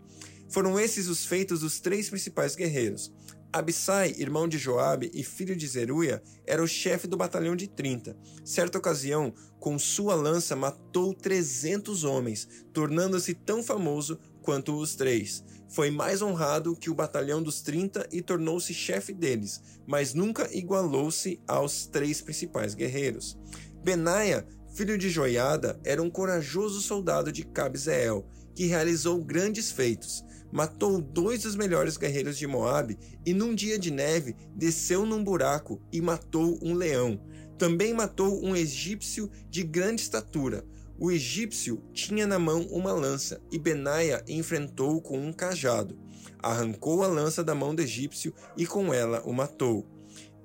Foram 0.49 0.79
esses 0.79 1.09
os 1.09 1.25
feitos 1.25 1.61
dos 1.61 1.81
três 1.81 2.11
principais 2.11 2.55
guerreiros. 2.55 3.13
Abissai, 3.53 4.15
irmão 4.17 4.49
de 4.49 4.57
Joabe 4.57 5.11
e 5.13 5.23
filho 5.23 5.55
de 5.55 5.67
Zeruia, 5.67 6.23
era 6.47 6.63
o 6.63 6.67
chefe 6.67 7.07
do 7.07 7.19
batalhão 7.19 7.55
de 7.55 7.67
30. 7.69 8.17
Certa 8.43 8.79
ocasião, 8.79 9.35
com 9.61 9.79
sua 9.79 10.15
lança 10.15 10.57
matou 10.57 11.13
300 11.13 12.03
homens, 12.03 12.49
tornando-se 12.73 13.35
tão 13.35 13.63
famoso 13.63 14.19
quanto 14.41 14.75
os 14.75 14.95
três. 14.95 15.45
Foi 15.73 15.91
mais 15.91 16.21
honrado 16.21 16.77
que 16.77 16.91
o 16.91 16.95
batalhão 16.95 17.43
dos 17.43 17.63
30 17.63 18.07
e 18.13 18.21
tornou-se 18.21 18.75
chefe 18.75 19.11
deles, 19.11 19.63
mas 19.87 20.13
nunca 20.13 20.47
igualou-se 20.55 21.41
aos 21.49 21.87
três 21.87 22.21
principais 22.21 22.75
guerreiros. 22.75 23.39
Benaia, 23.83 24.47
filho 24.75 24.99
de 24.99 25.09
Joiada, 25.09 25.81
era 25.83 26.03
um 26.03 26.11
corajoso 26.11 26.83
soldado 26.83 27.33
de 27.33 27.43
Cabzeel, 27.43 28.23
que 28.55 28.67
realizou 28.67 29.25
grandes 29.25 29.71
feitos. 29.71 30.23
Matou 30.53 31.01
dois 31.01 31.45
dos 31.45 31.57
melhores 31.57 31.97
guerreiros 31.97 32.37
de 32.37 32.47
Moabe 32.47 32.99
e 33.25 33.33
num 33.33 33.55
dia 33.55 33.79
de 33.79 33.91
neve 33.91 34.37
desceu 34.55 35.07
num 35.07 35.25
buraco 35.25 35.81
e 35.91 36.03
matou 36.03 36.59
um 36.63 36.75
leão. 36.75 37.19
Também 37.57 37.95
matou 37.95 38.45
um 38.45 38.55
egípcio 38.55 39.31
de 39.49 39.63
grande 39.63 40.03
estatura, 40.03 40.67
o 40.99 41.11
egípcio 41.11 41.83
tinha 41.93 42.27
na 42.27 42.39
mão 42.39 42.63
uma 42.71 42.93
lança 42.93 43.41
e 43.51 43.59
Benaia 43.59 44.23
enfrentou 44.29 45.01
com 45.01 45.19
um 45.19 45.33
cajado. 45.33 45.99
Arrancou 46.39 47.03
a 47.03 47.07
lança 47.07 47.43
da 47.43 47.55
mão 47.55 47.75
do 47.75 47.83
egípcio 47.83 48.35
e 48.57 48.67
com 48.67 48.93
ela 48.93 49.23
o 49.25 49.33
matou. 49.33 49.87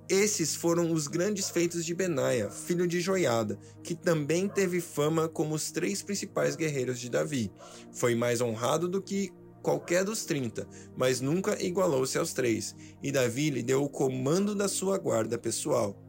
Esses 0.09 0.55
foram 0.55 0.93
os 0.93 1.07
grandes 1.07 1.49
feitos 1.49 1.83
de 1.83 1.93
Benaia, 1.93 2.49
filho 2.49 2.87
de 2.87 3.01
Joiada, 3.01 3.59
que 3.83 3.93
também 3.93 4.47
teve 4.47 4.79
fama 4.79 5.27
como 5.27 5.53
os 5.53 5.69
três 5.69 6.01
principais 6.01 6.55
guerreiros 6.55 6.97
de 6.99 7.09
Davi. 7.09 7.51
Foi 7.91 8.15
mais 8.15 8.39
honrado 8.39 8.87
do 8.87 9.01
que 9.01 9.33
qualquer 9.61 10.05
dos 10.05 10.23
trinta, 10.23 10.65
mas 10.95 11.19
nunca 11.19 11.61
igualou-se 11.61 12.17
aos 12.17 12.31
três, 12.31 12.73
e 13.03 13.11
Davi 13.11 13.49
lhe 13.49 13.61
deu 13.61 13.83
o 13.83 13.89
comando 13.89 14.55
da 14.55 14.69
sua 14.69 14.97
guarda 14.97 15.37
pessoal. 15.37 16.01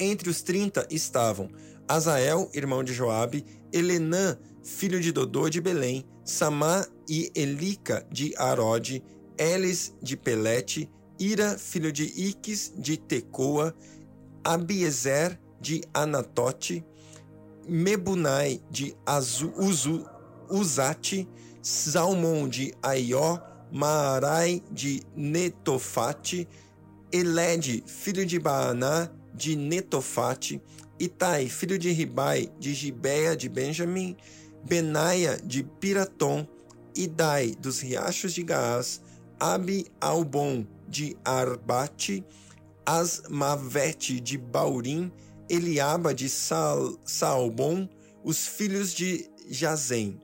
Entre 0.00 0.28
os 0.28 0.42
trinta 0.42 0.84
estavam 0.90 1.48
Azael, 1.90 2.48
irmão 2.54 2.84
de 2.84 2.94
Joabe, 2.94 3.44
Elenã, 3.72 4.38
filho 4.62 5.00
de 5.00 5.10
Dodô 5.10 5.48
de 5.48 5.60
Belém, 5.60 6.06
Samá 6.24 6.86
e 7.08 7.32
Elica 7.34 8.06
de 8.12 8.32
Arode, 8.36 9.02
Elis 9.36 9.92
de 10.00 10.16
Pelete, 10.16 10.88
Ira, 11.18 11.58
filho 11.58 11.90
de 11.90 12.04
Iques 12.04 12.72
de 12.76 12.96
Tecoa, 12.96 13.74
Abiezer 14.44 15.36
de 15.60 15.82
Anatote, 15.92 16.86
Mebunai 17.68 18.62
de 18.70 18.94
Azu, 19.04 19.52
Uzu, 19.56 20.06
Uzate, 20.48 21.28
Salmon 21.60 22.48
de 22.48 22.72
Aió, 22.84 23.40
Maarai 23.72 24.62
de 24.70 25.02
Netofate, 25.16 26.46
Elede, 27.10 27.82
filho 27.84 28.24
de 28.24 28.38
Baaná, 28.38 29.10
de 29.34 29.56
Netofate, 29.56 30.62
Itai, 31.00 31.48
filho 31.48 31.78
de 31.78 31.90
Ribai, 31.90 32.52
de 32.58 32.74
Gibeia 32.74 33.34
de 33.34 33.48
Benjamim, 33.48 34.14
Benaia 34.62 35.40
de 35.42 35.64
Piratom, 35.64 36.46
Idai 36.94 37.54
dos 37.58 37.80
riachos 37.80 38.34
de 38.34 38.42
Gaás, 38.42 39.00
Abi 39.38 39.86
Albon 39.98 40.66
de 40.86 41.16
Arbate, 41.24 42.22
Asmavete 42.84 44.20
de 44.20 44.36
Baurim, 44.36 45.10
Eliaba 45.48 46.12
de 46.12 46.28
Sal, 46.28 46.98
Salbon, 47.04 47.88
os 48.22 48.46
filhos 48.46 48.92
de 48.92 49.26
Jazem. 49.48 50.20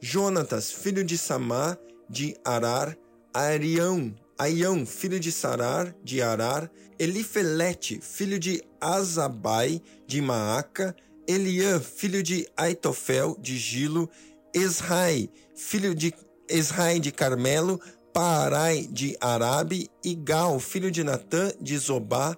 Jonatas, 0.00 0.72
filho 0.72 1.04
de 1.04 1.16
Samá, 1.16 1.78
de 2.10 2.36
Arar, 2.44 2.96
Arião, 3.32 4.14
Aião, 4.38 4.86
filho 4.86 5.18
de 5.18 5.32
Sarar, 5.32 5.92
de 6.04 6.22
Arar, 6.22 6.70
Elifelete, 6.96 8.00
filho 8.00 8.38
de 8.38 8.62
Azabai, 8.80 9.82
de 10.06 10.22
Maaca, 10.22 10.94
Eliã, 11.26 11.80
filho 11.80 12.22
de 12.22 12.46
Aitofel, 12.56 13.36
de 13.40 13.58
Gilo, 13.58 14.08
Esrai, 14.54 15.28
filho 15.56 15.92
de 15.92 16.14
Esrai 16.48 17.00
de 17.00 17.10
Carmelo, 17.10 17.80
Paarai 18.12 18.86
de 18.86 19.16
Arabe, 19.20 19.90
e 20.04 20.14
Gal, 20.14 20.60
filho 20.60 20.90
de 20.90 21.02
Natã, 21.02 21.52
de 21.60 21.76
Zobá, 21.76 22.36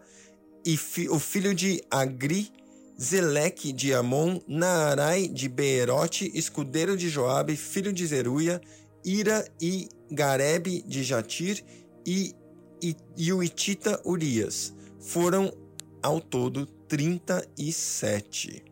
e 0.65 0.79
fi, 0.79 1.07
o 1.09 1.19
filho 1.19 1.55
de 1.55 1.83
Agri, 1.91 2.51
Zeleque 2.99 3.73
de 3.73 3.93
Amon, 3.93 4.41
Naarai 4.49 5.29
de 5.29 5.49
Beerote, 5.49 6.31
escudeiro 6.35 6.97
de 6.97 7.11
Joabe, 7.11 7.57
filho 7.57 7.93
de 7.93 8.07
Zeruia, 8.07 8.61
Ira 9.05 9.47
e 9.61 9.89
Garebe 10.11 10.83
de 10.83 11.03
Jatir 11.03 11.65
e, 12.07 12.35
e, 12.83 12.97
e 13.17 13.33
o 13.33 13.43
Itita 13.43 14.01
Urias. 14.05 14.75
Foram 14.99 15.53
ao 16.03 16.21
todo 16.21 16.67
37. 16.89 18.65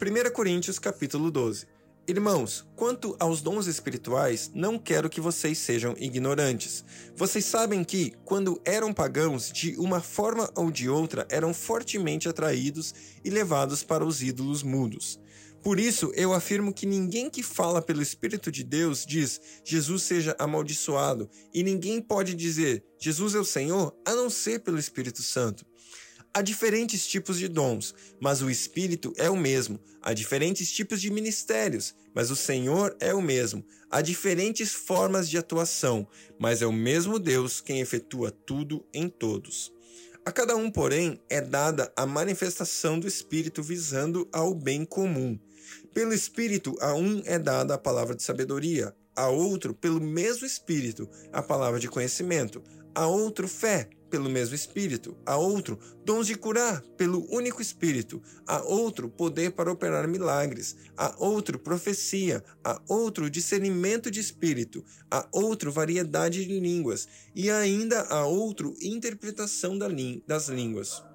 1 0.00 0.32
Coríntios 0.32 0.78
capítulo 0.78 1.30
12. 1.30 1.66
Irmãos, 2.08 2.66
quanto 2.74 3.14
aos 3.20 3.42
dons 3.42 3.66
espirituais, 3.66 4.50
não 4.54 4.78
quero 4.78 5.10
que 5.10 5.20
vocês 5.20 5.58
sejam 5.58 5.94
ignorantes. 5.98 6.82
Vocês 7.14 7.44
sabem 7.44 7.84
que, 7.84 8.14
quando 8.24 8.58
eram 8.64 8.94
pagãos, 8.94 9.52
de 9.52 9.76
uma 9.76 10.00
forma 10.00 10.50
ou 10.56 10.70
de 10.70 10.88
outra, 10.88 11.28
eram 11.28 11.52
fortemente 11.52 12.26
atraídos 12.26 12.94
e 13.22 13.28
levados 13.28 13.82
para 13.82 14.06
os 14.06 14.22
ídolos 14.22 14.62
mudos. 14.62 15.20
Por 15.62 15.80
isso, 15.80 16.12
eu 16.14 16.32
afirmo 16.32 16.72
que 16.72 16.86
ninguém 16.86 17.28
que 17.28 17.42
fala 17.42 17.82
pelo 17.82 18.00
Espírito 18.00 18.50
de 18.50 18.62
Deus 18.62 19.04
diz 19.04 19.40
Jesus 19.64 20.02
seja 20.02 20.36
amaldiçoado, 20.38 21.28
e 21.52 21.62
ninguém 21.62 22.00
pode 22.00 22.34
dizer 22.34 22.84
Jesus 22.98 23.34
é 23.34 23.38
o 23.38 23.44
Senhor 23.44 23.94
a 24.04 24.14
não 24.14 24.30
ser 24.30 24.60
pelo 24.60 24.78
Espírito 24.78 25.22
Santo. 25.22 25.66
Há 26.32 26.42
diferentes 26.42 27.06
tipos 27.06 27.38
de 27.38 27.48
dons, 27.48 27.94
mas 28.20 28.42
o 28.42 28.50
Espírito 28.50 29.12
é 29.16 29.28
o 29.28 29.36
mesmo. 29.36 29.80
Há 30.00 30.12
diferentes 30.12 30.70
tipos 30.70 31.00
de 31.00 31.10
ministérios, 31.10 31.94
mas 32.14 32.30
o 32.30 32.36
Senhor 32.36 32.96
é 33.00 33.12
o 33.12 33.22
mesmo. 33.22 33.64
Há 33.90 34.00
diferentes 34.00 34.72
formas 34.72 35.28
de 35.28 35.38
atuação, 35.38 36.06
mas 36.38 36.62
é 36.62 36.66
o 36.66 36.72
mesmo 36.72 37.18
Deus 37.18 37.60
quem 37.60 37.80
efetua 37.80 38.30
tudo 38.30 38.86
em 38.92 39.08
todos. 39.08 39.72
A 40.24 40.30
cada 40.30 40.54
um, 40.54 40.70
porém, 40.70 41.18
é 41.28 41.40
dada 41.40 41.90
a 41.96 42.04
manifestação 42.04 43.00
do 43.00 43.08
Espírito 43.08 43.62
visando 43.62 44.28
ao 44.30 44.54
bem 44.54 44.84
comum. 44.84 45.38
Pelo 45.94 46.12
Espírito, 46.12 46.76
a 46.80 46.94
um 46.94 47.22
é 47.24 47.38
dada 47.38 47.74
a 47.74 47.78
palavra 47.78 48.14
de 48.14 48.22
sabedoria, 48.22 48.94
a 49.16 49.28
outro, 49.28 49.74
pelo 49.74 50.00
mesmo 50.00 50.46
Espírito, 50.46 51.08
a 51.32 51.42
palavra 51.42 51.80
de 51.80 51.88
conhecimento, 51.88 52.62
a 52.94 53.06
outro, 53.06 53.48
fé, 53.48 53.88
pelo 54.08 54.30
mesmo 54.30 54.54
Espírito, 54.54 55.16
a 55.26 55.36
outro 55.36 55.78
dons 56.04 56.26
de 56.26 56.34
curar 56.34 56.80
pelo 56.96 57.26
único 57.34 57.60
Espírito, 57.60 58.22
a 58.46 58.62
outro 58.62 59.08
poder 59.08 59.52
para 59.52 59.72
operar 59.72 60.06
milagres, 60.06 60.76
a 60.96 61.14
outro 61.18 61.58
profecia, 61.58 62.44
a 62.62 62.80
outro 62.88 63.28
discernimento 63.28 64.10
de 64.10 64.20
espírito, 64.20 64.84
a 65.10 65.26
outro 65.32 65.72
variedade 65.72 66.44
de 66.46 66.60
línguas 66.60 67.08
e 67.34 67.50
ainda 67.50 68.02
a 68.02 68.24
outro 68.24 68.74
interpretação 68.80 69.76
das 69.76 70.48
línguas. 70.48 71.07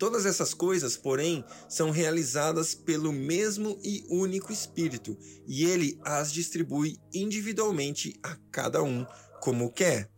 Todas 0.00 0.24
essas 0.24 0.54
coisas, 0.54 0.96
porém, 0.96 1.44
são 1.68 1.90
realizadas 1.90 2.74
pelo 2.74 3.12
mesmo 3.12 3.78
e 3.84 4.02
único 4.08 4.50
Espírito, 4.50 5.14
e 5.46 5.66
ele 5.66 6.00
as 6.02 6.32
distribui 6.32 6.96
individualmente 7.12 8.18
a 8.22 8.34
cada 8.50 8.82
um 8.82 9.04
como 9.42 9.70
quer. 9.70 10.10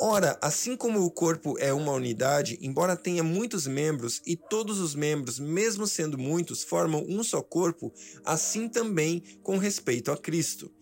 Ora, 0.00 0.38
assim 0.40 0.74
como 0.74 1.04
o 1.04 1.10
corpo 1.10 1.58
é 1.58 1.70
uma 1.70 1.92
unidade, 1.92 2.58
embora 2.62 2.96
tenha 2.96 3.22
muitos 3.22 3.66
membros 3.66 4.22
e 4.24 4.34
todos 4.36 4.80
os 4.80 4.94
membros, 4.94 5.38
mesmo 5.38 5.86
sendo 5.86 6.16
muitos, 6.16 6.62
formam 6.62 7.04
um 7.06 7.22
só 7.22 7.42
corpo, 7.42 7.92
assim 8.24 8.70
também 8.70 9.22
com 9.42 9.58
respeito 9.58 10.10
a 10.10 10.16
Cristo. 10.16 10.72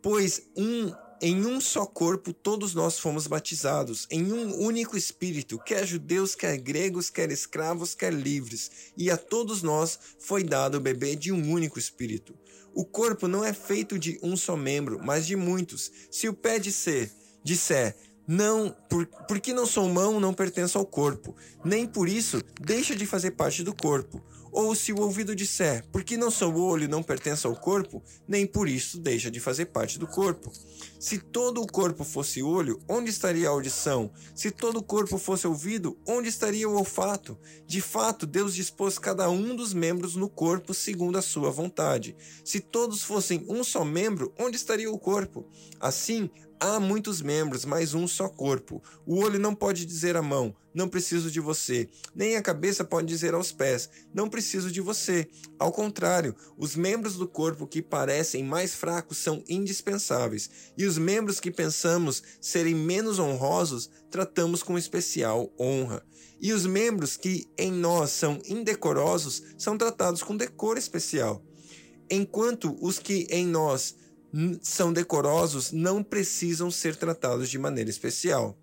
Pois 0.00 0.48
um 0.56 0.92
em 1.20 1.44
um 1.44 1.60
só 1.60 1.84
corpo 1.84 2.32
todos 2.32 2.74
nós 2.74 2.98
fomos 2.98 3.26
batizados, 3.26 4.06
em 4.10 4.32
um 4.32 4.58
único 4.58 4.96
espírito, 4.96 5.58
quer 5.58 5.86
judeus, 5.86 6.34
quer 6.34 6.56
gregos, 6.56 7.10
quer 7.10 7.30
escravos, 7.30 7.94
quer 7.94 8.12
livres, 8.12 8.92
e 8.96 9.10
a 9.10 9.16
todos 9.16 9.62
nós 9.62 9.98
foi 10.18 10.42
dado 10.42 10.76
o 10.76 10.80
bebê 10.80 11.14
de 11.14 11.30
um 11.30 11.50
único 11.52 11.78
espírito. 11.78 12.34
O 12.74 12.84
corpo 12.84 13.28
não 13.28 13.44
é 13.44 13.52
feito 13.52 13.98
de 13.98 14.18
um 14.22 14.36
só 14.36 14.56
membro, 14.56 15.00
mas 15.02 15.26
de 15.26 15.36
muitos. 15.36 15.90
Se 16.10 16.28
o 16.28 16.34
pé 16.34 16.58
disser, 16.58 17.10
disser 17.42 17.96
não, 18.26 18.74
por, 18.88 19.06
porque 19.26 19.52
não 19.52 19.66
sou 19.66 19.88
mão, 19.88 20.20
não 20.20 20.32
pertenço 20.32 20.78
ao 20.78 20.86
corpo, 20.86 21.34
nem 21.64 21.84
por 21.84 22.08
isso 22.08 22.40
deixa 22.60 22.94
de 22.94 23.04
fazer 23.04 23.32
parte 23.32 23.64
do 23.64 23.74
corpo. 23.74 24.22
Ou 24.52 24.74
se 24.74 24.92
o 24.92 25.00
ouvido 25.00 25.34
disser, 25.34 25.84
porque 25.92 26.16
não 26.16 26.30
sou 26.30 26.54
olho, 26.56 26.88
não 26.88 27.02
pertenço 27.02 27.46
ao 27.46 27.56
corpo, 27.56 28.02
nem 28.26 28.46
por 28.46 28.68
isso 28.68 28.98
deixa 28.98 29.30
de 29.30 29.38
fazer 29.38 29.66
parte 29.66 29.98
do 29.98 30.06
corpo. 30.06 30.52
Se 30.98 31.18
todo 31.18 31.62
o 31.62 31.66
corpo 31.66 32.04
fosse 32.04 32.42
olho, 32.42 32.80
onde 32.88 33.10
estaria 33.10 33.48
a 33.48 33.50
audição? 33.50 34.10
Se 34.34 34.50
todo 34.50 34.78
o 34.78 34.82
corpo 34.82 35.18
fosse 35.18 35.46
ouvido, 35.46 35.96
onde 36.06 36.28
estaria 36.28 36.68
o 36.68 36.76
olfato? 36.76 37.38
De 37.66 37.80
fato, 37.80 38.26
Deus 38.26 38.54
dispôs 38.54 38.98
cada 38.98 39.30
um 39.30 39.54
dos 39.54 39.72
membros 39.72 40.16
no 40.16 40.28
corpo 40.28 40.74
segundo 40.74 41.16
a 41.16 41.22
sua 41.22 41.50
vontade. 41.50 42.16
Se 42.44 42.60
todos 42.60 43.02
fossem 43.02 43.44
um 43.48 43.62
só 43.62 43.84
membro, 43.84 44.32
onde 44.38 44.56
estaria 44.56 44.90
o 44.90 44.98
corpo? 44.98 45.46
Assim, 45.78 46.28
Há 46.62 46.78
muitos 46.78 47.22
membros, 47.22 47.64
mas 47.64 47.94
um 47.94 48.06
só 48.06 48.28
corpo. 48.28 48.82
O 49.06 49.18
olho 49.20 49.38
não 49.38 49.54
pode 49.54 49.86
dizer 49.86 50.14
à 50.14 50.20
mão, 50.20 50.54
não 50.74 50.90
preciso 50.90 51.30
de 51.30 51.40
você. 51.40 51.88
Nem 52.14 52.36
a 52.36 52.42
cabeça 52.42 52.84
pode 52.84 53.06
dizer 53.06 53.32
aos 53.32 53.50
pés, 53.50 53.88
não 54.12 54.28
preciso 54.28 54.70
de 54.70 54.78
você. 54.78 55.26
Ao 55.58 55.72
contrário, 55.72 56.36
os 56.58 56.76
membros 56.76 57.14
do 57.14 57.26
corpo 57.26 57.66
que 57.66 57.80
parecem 57.80 58.44
mais 58.44 58.74
fracos 58.74 59.16
são 59.16 59.42
indispensáveis, 59.48 60.50
e 60.76 60.84
os 60.84 60.98
membros 60.98 61.40
que 61.40 61.50
pensamos 61.50 62.22
serem 62.42 62.74
menos 62.74 63.18
honrosos 63.18 63.88
tratamos 64.10 64.62
com 64.62 64.76
especial 64.76 65.50
honra. 65.58 66.04
E 66.38 66.52
os 66.52 66.66
membros 66.66 67.16
que 67.16 67.46
em 67.56 67.72
nós 67.72 68.10
são 68.10 68.38
indecorosos 68.46 69.42
são 69.56 69.78
tratados 69.78 70.22
com 70.22 70.36
decoro 70.36 70.78
especial. 70.78 71.42
Enquanto 72.10 72.76
os 72.82 72.98
que 72.98 73.26
em 73.30 73.46
nós 73.46 73.94
são 74.62 74.92
decorosos 74.92 75.72
não 75.72 76.02
precisam 76.02 76.70
ser 76.70 76.96
tratados 76.96 77.50
de 77.50 77.58
maneira 77.58 77.90
especial. 77.90 78.56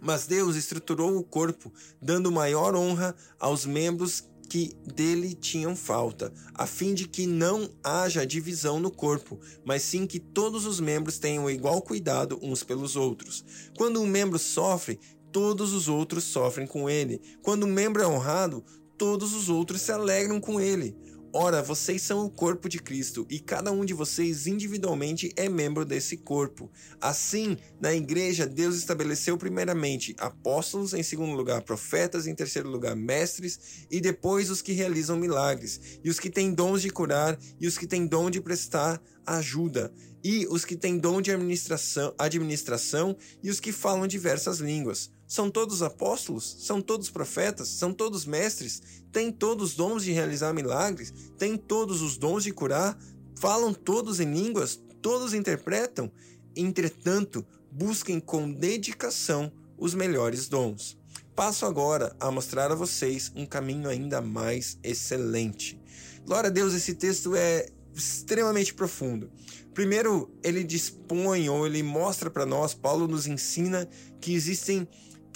Mas 0.00 0.26
Deus 0.26 0.56
estruturou 0.56 1.16
o 1.16 1.24
corpo, 1.24 1.72
dando 2.00 2.30
maior 2.30 2.74
honra 2.74 3.14
aos 3.38 3.66
membros 3.66 4.24
que 4.48 4.72
dele 4.94 5.34
tinham 5.34 5.76
falta, 5.76 6.32
a 6.54 6.66
fim 6.66 6.94
de 6.94 7.06
que 7.06 7.26
não 7.26 7.68
haja 7.84 8.26
divisão 8.26 8.80
no 8.80 8.90
corpo, 8.90 9.38
mas 9.64 9.82
sim 9.82 10.06
que 10.06 10.18
todos 10.18 10.64
os 10.64 10.80
membros 10.80 11.18
tenham 11.18 11.50
igual 11.50 11.82
cuidado 11.82 12.38
uns 12.40 12.62
pelos 12.62 12.96
outros. 12.96 13.44
Quando 13.76 14.00
um 14.00 14.06
membro 14.06 14.38
sofre, 14.38 14.98
todos 15.30 15.74
os 15.74 15.88
outros 15.88 16.24
sofrem 16.24 16.66
com 16.66 16.88
ele. 16.88 17.20
Quando 17.42 17.66
um 17.66 17.70
membro 17.70 18.02
é 18.02 18.06
honrado, 18.06 18.64
todos 18.96 19.34
os 19.34 19.50
outros 19.50 19.82
se 19.82 19.92
alegram 19.92 20.40
com 20.40 20.58
ele. 20.58 20.96
Ora, 21.30 21.62
vocês 21.62 22.00
são 22.00 22.24
o 22.24 22.30
corpo 22.30 22.70
de 22.70 22.78
Cristo 22.78 23.26
e 23.28 23.38
cada 23.38 23.70
um 23.70 23.84
de 23.84 23.92
vocês 23.92 24.46
individualmente 24.46 25.30
é 25.36 25.46
membro 25.46 25.84
desse 25.84 26.16
corpo. 26.16 26.70
Assim, 26.98 27.58
na 27.78 27.92
igreja, 27.92 28.46
Deus 28.46 28.76
estabeleceu 28.76 29.36
primeiramente 29.36 30.16
apóstolos, 30.18 30.94
em 30.94 31.02
segundo 31.02 31.36
lugar 31.36 31.60
profetas, 31.60 32.26
em 32.26 32.34
terceiro 32.34 32.70
lugar 32.70 32.96
mestres 32.96 33.86
e 33.90 34.00
depois 34.00 34.48
os 34.48 34.62
que 34.62 34.72
realizam 34.72 35.18
milagres, 35.18 36.00
e 36.02 36.08
os 36.08 36.18
que 36.18 36.30
têm 36.30 36.54
dons 36.54 36.80
de 36.80 36.88
curar, 36.88 37.38
e 37.60 37.66
os 37.66 37.76
que 37.76 37.86
têm 37.86 38.06
dom 38.06 38.30
de 38.30 38.40
prestar 38.40 38.98
ajuda, 39.26 39.92
e 40.24 40.46
os 40.46 40.64
que 40.64 40.76
têm 40.76 40.96
dom 40.96 41.20
de 41.20 41.30
administração, 41.30 42.14
administração 42.18 43.14
e 43.42 43.50
os 43.50 43.60
que 43.60 43.70
falam 43.70 44.06
diversas 44.06 44.60
línguas. 44.60 45.10
São 45.28 45.50
todos 45.50 45.82
apóstolos? 45.82 46.56
São 46.60 46.80
todos 46.80 47.10
profetas? 47.10 47.68
São 47.68 47.92
todos 47.92 48.24
mestres? 48.24 48.82
Têm 49.12 49.30
todos 49.30 49.74
dons 49.74 50.02
de 50.02 50.10
realizar 50.10 50.54
milagres? 50.54 51.12
Têm 51.36 51.54
todos 51.54 52.00
os 52.00 52.16
dons 52.16 52.44
de 52.44 52.50
curar? 52.50 52.98
Falam 53.36 53.74
todos 53.74 54.20
em 54.20 54.32
línguas? 54.32 54.80
Todos 55.02 55.34
interpretam? 55.34 56.10
Entretanto, 56.56 57.46
busquem 57.70 58.18
com 58.18 58.50
dedicação 58.50 59.52
os 59.76 59.92
melhores 59.92 60.48
dons. 60.48 60.96
Passo 61.36 61.66
agora 61.66 62.16
a 62.18 62.30
mostrar 62.30 62.72
a 62.72 62.74
vocês 62.74 63.30
um 63.36 63.44
caminho 63.44 63.90
ainda 63.90 64.22
mais 64.22 64.78
excelente. 64.82 65.78
Glória 66.24 66.48
a 66.48 66.52
Deus, 66.52 66.72
esse 66.72 66.94
texto 66.94 67.36
é 67.36 67.66
extremamente 67.94 68.72
profundo. 68.72 69.30
Primeiro, 69.74 70.30
ele 70.42 70.64
dispõe 70.64 71.48
ou 71.50 71.66
ele 71.66 71.82
mostra 71.82 72.30
para 72.30 72.46
nós, 72.46 72.72
Paulo 72.72 73.06
nos 73.06 73.26
ensina 73.26 73.88
que 74.20 74.32
existem 74.32 74.88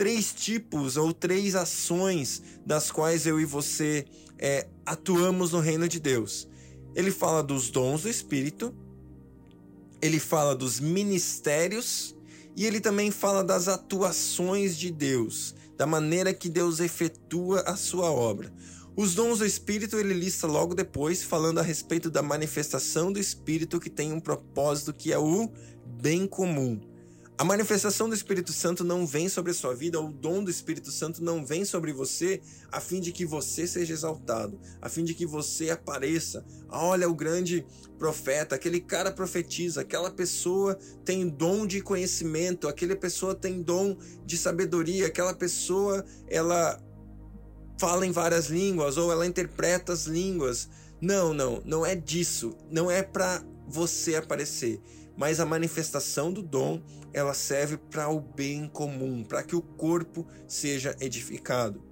três 0.02 0.32
tipos 0.32 0.96
ou 0.96 1.12
três 1.12 1.54
ações 1.54 2.42
das 2.66 2.90
quais 2.90 3.24
eu 3.24 3.38
e 3.38 3.44
você 3.44 4.04
é, 4.36 4.66
atuamos 4.84 5.52
no 5.52 5.60
reino 5.60 5.86
de 5.86 6.00
Deus. 6.00 6.48
Ele 6.92 7.12
fala 7.12 7.40
dos 7.40 7.70
dons 7.70 8.02
do 8.02 8.08
Espírito, 8.08 8.74
ele 10.00 10.18
fala 10.18 10.56
dos 10.56 10.80
ministérios 10.80 12.16
E 12.56 12.66
ele 12.66 12.80
também 12.80 13.12
fala 13.12 13.44
das 13.44 13.68
atuações 13.68 14.76
de 14.76 14.90
Deus, 14.90 15.54
da 15.76 15.86
maneira 15.86 16.34
que 16.34 16.48
Deus 16.48 16.80
efetua 16.80 17.60
a 17.60 17.76
sua 17.76 18.10
obra. 18.10 18.52
Os 18.96 19.14
dons 19.14 19.38
do 19.38 19.46
Espírito 19.46 19.96
ele 19.96 20.14
lista 20.14 20.48
logo 20.48 20.74
depois, 20.74 21.22
falando 21.22 21.60
a 21.60 21.62
respeito 21.62 22.10
da 22.10 22.22
manifestação 22.22 23.12
do 23.12 23.20
Espírito 23.20 23.78
que 23.78 23.88
tem 23.88 24.12
um 24.12 24.18
propósito 24.18 24.92
que 24.92 25.12
é 25.12 25.18
o 25.18 25.48
bem 25.86 26.26
comum. 26.26 26.91
A 27.38 27.44
manifestação 27.44 28.08
do 28.08 28.14
Espírito 28.14 28.52
Santo 28.52 28.84
não 28.84 29.06
vem 29.06 29.28
sobre 29.28 29.50
a 29.50 29.54
sua 29.54 29.74
vida, 29.74 29.98
o 29.98 30.12
dom 30.12 30.44
do 30.44 30.50
Espírito 30.50 30.90
Santo 30.92 31.24
não 31.24 31.44
vem 31.44 31.64
sobre 31.64 31.92
você 31.92 32.40
a 32.70 32.78
fim 32.78 33.00
de 33.00 33.10
que 33.10 33.24
você 33.24 33.66
seja 33.66 33.94
exaltado, 33.94 34.60
a 34.80 34.88
fim 34.88 35.02
de 35.02 35.14
que 35.14 35.24
você 35.24 35.70
apareça. 35.70 36.44
Olha 36.68 37.08
o 37.08 37.14
grande 37.14 37.66
profeta, 37.98 38.54
aquele 38.54 38.80
cara 38.80 39.10
profetiza, 39.10 39.80
aquela 39.80 40.10
pessoa 40.10 40.78
tem 41.04 41.26
dom 41.26 41.66
de 41.66 41.80
conhecimento, 41.80 42.68
aquela 42.68 42.94
pessoa 42.94 43.34
tem 43.34 43.62
dom 43.62 43.96
de 44.26 44.36
sabedoria, 44.36 45.06
aquela 45.06 45.34
pessoa 45.34 46.04
ela 46.28 46.78
fala 47.80 48.06
em 48.06 48.12
várias 48.12 48.46
línguas 48.46 48.98
ou 48.98 49.10
ela 49.10 49.26
interpreta 49.26 49.92
as 49.92 50.04
línguas. 50.04 50.68
Não, 51.00 51.32
não, 51.32 51.62
não 51.64 51.84
é 51.84 51.96
disso, 51.96 52.54
não 52.70 52.90
é 52.90 53.02
para 53.02 53.42
você 53.66 54.16
aparecer 54.16 54.80
mas 55.16 55.40
a 55.40 55.46
manifestação 55.46 56.32
do 56.32 56.42
dom 56.42 56.80
ela 57.12 57.34
serve 57.34 57.76
para 57.76 58.08
o 58.08 58.20
bem 58.20 58.68
comum, 58.68 59.22
para 59.24 59.42
que 59.42 59.56
o 59.56 59.62
corpo 59.62 60.26
seja 60.46 60.96
edificado. 61.00 61.82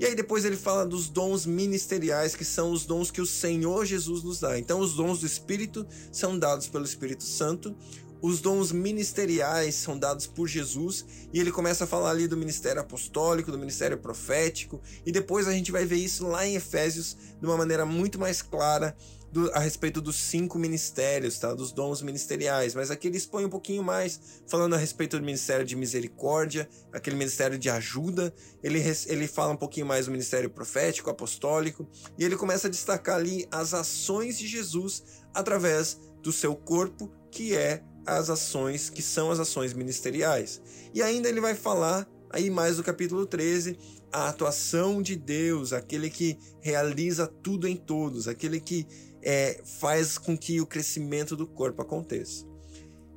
E 0.00 0.04
aí 0.06 0.14
depois 0.14 0.44
ele 0.44 0.56
fala 0.56 0.86
dos 0.86 1.08
dons 1.08 1.44
ministeriais, 1.44 2.36
que 2.36 2.44
são 2.44 2.70
os 2.70 2.86
dons 2.86 3.10
que 3.10 3.20
o 3.20 3.26
Senhor 3.26 3.84
Jesus 3.84 4.22
nos 4.22 4.38
dá. 4.38 4.56
Então 4.56 4.78
os 4.78 4.94
dons 4.94 5.18
do 5.18 5.26
Espírito 5.26 5.84
são 6.12 6.38
dados 6.38 6.68
pelo 6.68 6.84
Espírito 6.84 7.24
Santo, 7.24 7.76
os 8.20 8.40
dons 8.40 8.72
ministeriais 8.72 9.74
são 9.74 9.98
dados 9.98 10.26
por 10.26 10.46
Jesus 10.46 11.04
e 11.32 11.38
ele 11.38 11.52
começa 11.52 11.84
a 11.84 11.86
falar 11.86 12.10
ali 12.10 12.26
do 12.26 12.36
ministério 12.36 12.80
apostólico, 12.80 13.52
do 13.52 13.58
ministério 13.58 13.98
profético, 13.98 14.80
e 15.04 15.12
depois 15.12 15.46
a 15.46 15.52
gente 15.52 15.70
vai 15.70 15.84
ver 15.84 15.96
isso 15.96 16.26
lá 16.26 16.46
em 16.46 16.56
Efésios 16.56 17.16
de 17.40 17.46
uma 17.46 17.56
maneira 17.56 17.86
muito 17.86 18.18
mais 18.18 18.42
clara 18.42 18.96
do, 19.32 19.50
a 19.52 19.58
respeito 19.58 20.00
dos 20.00 20.16
cinco 20.16 20.58
ministérios, 20.58 21.38
tá? 21.38 21.54
dos 21.54 21.72
dons 21.72 22.02
ministeriais, 22.02 22.74
mas 22.74 22.90
aqui 22.90 23.08
ele 23.08 23.16
expõe 23.16 23.44
um 23.44 23.50
pouquinho 23.50 23.82
mais, 23.82 24.20
falando 24.46 24.74
a 24.74 24.78
respeito 24.78 25.18
do 25.18 25.24
ministério 25.24 25.64
de 25.64 25.76
misericórdia, 25.76 26.68
aquele 26.92 27.16
ministério 27.16 27.58
de 27.58 27.68
ajuda, 27.68 28.34
ele, 28.62 28.82
ele 29.06 29.26
fala 29.26 29.52
um 29.52 29.56
pouquinho 29.56 29.86
mais 29.86 30.06
do 30.06 30.12
ministério 30.12 30.50
profético, 30.50 31.10
apostólico, 31.10 31.86
e 32.18 32.24
ele 32.24 32.36
começa 32.36 32.68
a 32.68 32.70
destacar 32.70 33.16
ali 33.16 33.46
as 33.50 33.74
ações 33.74 34.38
de 34.38 34.46
Jesus 34.46 35.02
através 35.34 35.98
do 36.22 36.32
seu 36.32 36.54
corpo, 36.56 37.10
que 37.30 37.54
é 37.54 37.82
as 38.16 38.30
ações, 38.30 38.88
que 38.88 39.02
são 39.02 39.30
as 39.30 39.38
ações 39.38 39.74
ministeriais. 39.74 40.60
E 40.94 41.02
ainda 41.02 41.28
ele 41.28 41.40
vai 41.40 41.54
falar 41.54 42.08
aí 42.30 42.50
mais 42.50 42.76
do 42.76 42.82
capítulo 42.82 43.26
13, 43.26 43.78
a 44.12 44.28
atuação 44.28 45.02
de 45.02 45.16
Deus, 45.16 45.72
aquele 45.72 46.10
que 46.10 46.38
realiza 46.60 47.26
tudo 47.26 47.66
em 47.68 47.76
todos, 47.76 48.26
aquele 48.26 48.60
que 48.60 48.86
é, 49.22 49.60
faz 49.64 50.16
com 50.16 50.36
que 50.36 50.60
o 50.60 50.66
crescimento 50.66 51.36
do 51.36 51.46
corpo 51.46 51.82
aconteça. 51.82 52.46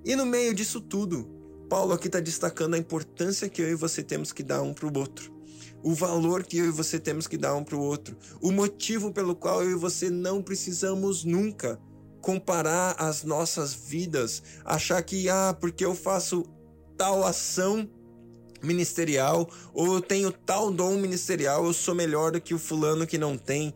E 0.04 0.15
no 0.15 0.25
meio 0.25 0.54
disso 0.54 0.82
tudo, 0.82 1.30
Paulo 1.69 1.93
aqui 1.93 2.08
está 2.08 2.19
destacando 2.19 2.73
a 2.73 2.77
importância 2.77 3.47
que 3.47 3.62
eu 3.62 3.69
e 3.69 3.75
você 3.75 4.04
temos 4.04 4.34
que 4.34 4.43
dar 4.43 4.62
um 4.62 4.73
para 4.73 4.88
o 4.88 4.97
outro. 4.97 5.32
O 5.84 5.93
valor 5.93 6.43
que 6.43 6.58
eu 6.58 6.65
e 6.65 6.71
você 6.71 6.99
temos 6.99 7.27
que 7.27 7.38
dar 7.38 7.56
um 7.56 7.63
para 7.63 7.75
o 7.75 7.82
outro. 7.82 8.17
O 8.41 8.51
motivo 8.51 9.12
pelo 9.12 9.36
qual 9.36 9.63
eu 9.63 9.71
e 9.71 9.75
você 9.75 10.10
não 10.10 10.41
precisamos 10.41 11.23
nunca 11.23 11.80
comparar 12.22 12.96
as 12.98 13.24
nossas 13.24 13.74
vidas, 13.74 14.42
achar 14.64 15.02
que, 15.02 15.28
ah, 15.30 15.56
porque 15.60 15.84
eu 15.84 15.96
faço 15.96 16.46
tal 16.98 17.26
ação 17.26 17.90
ministerial, 18.62 19.50
ou 19.74 19.96
eu 19.96 20.02
tenho 20.02 20.32
tal 20.32 20.72
dom 20.72 20.98
ministerial, 20.98 21.66
eu 21.66 21.74
sou 21.74 21.96
melhor 21.96 22.32
do 22.32 22.40
que 22.40 22.54
o 22.54 22.60
fulano 22.60 23.08
que 23.08 23.18
não 23.18 23.38
tem. 23.38 23.74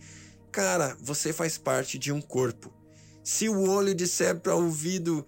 Cara, 0.52 0.96
você 1.02 1.34
faz 1.34 1.58
parte 1.58 1.98
de 1.98 2.12
um 2.12 2.22
corpo. 2.22 2.72
Se 3.24 3.50
o 3.50 3.68
olho 3.70 3.96
disser 3.96 4.40
para 4.40 4.56
o 4.56 4.66
ouvido, 4.66 5.26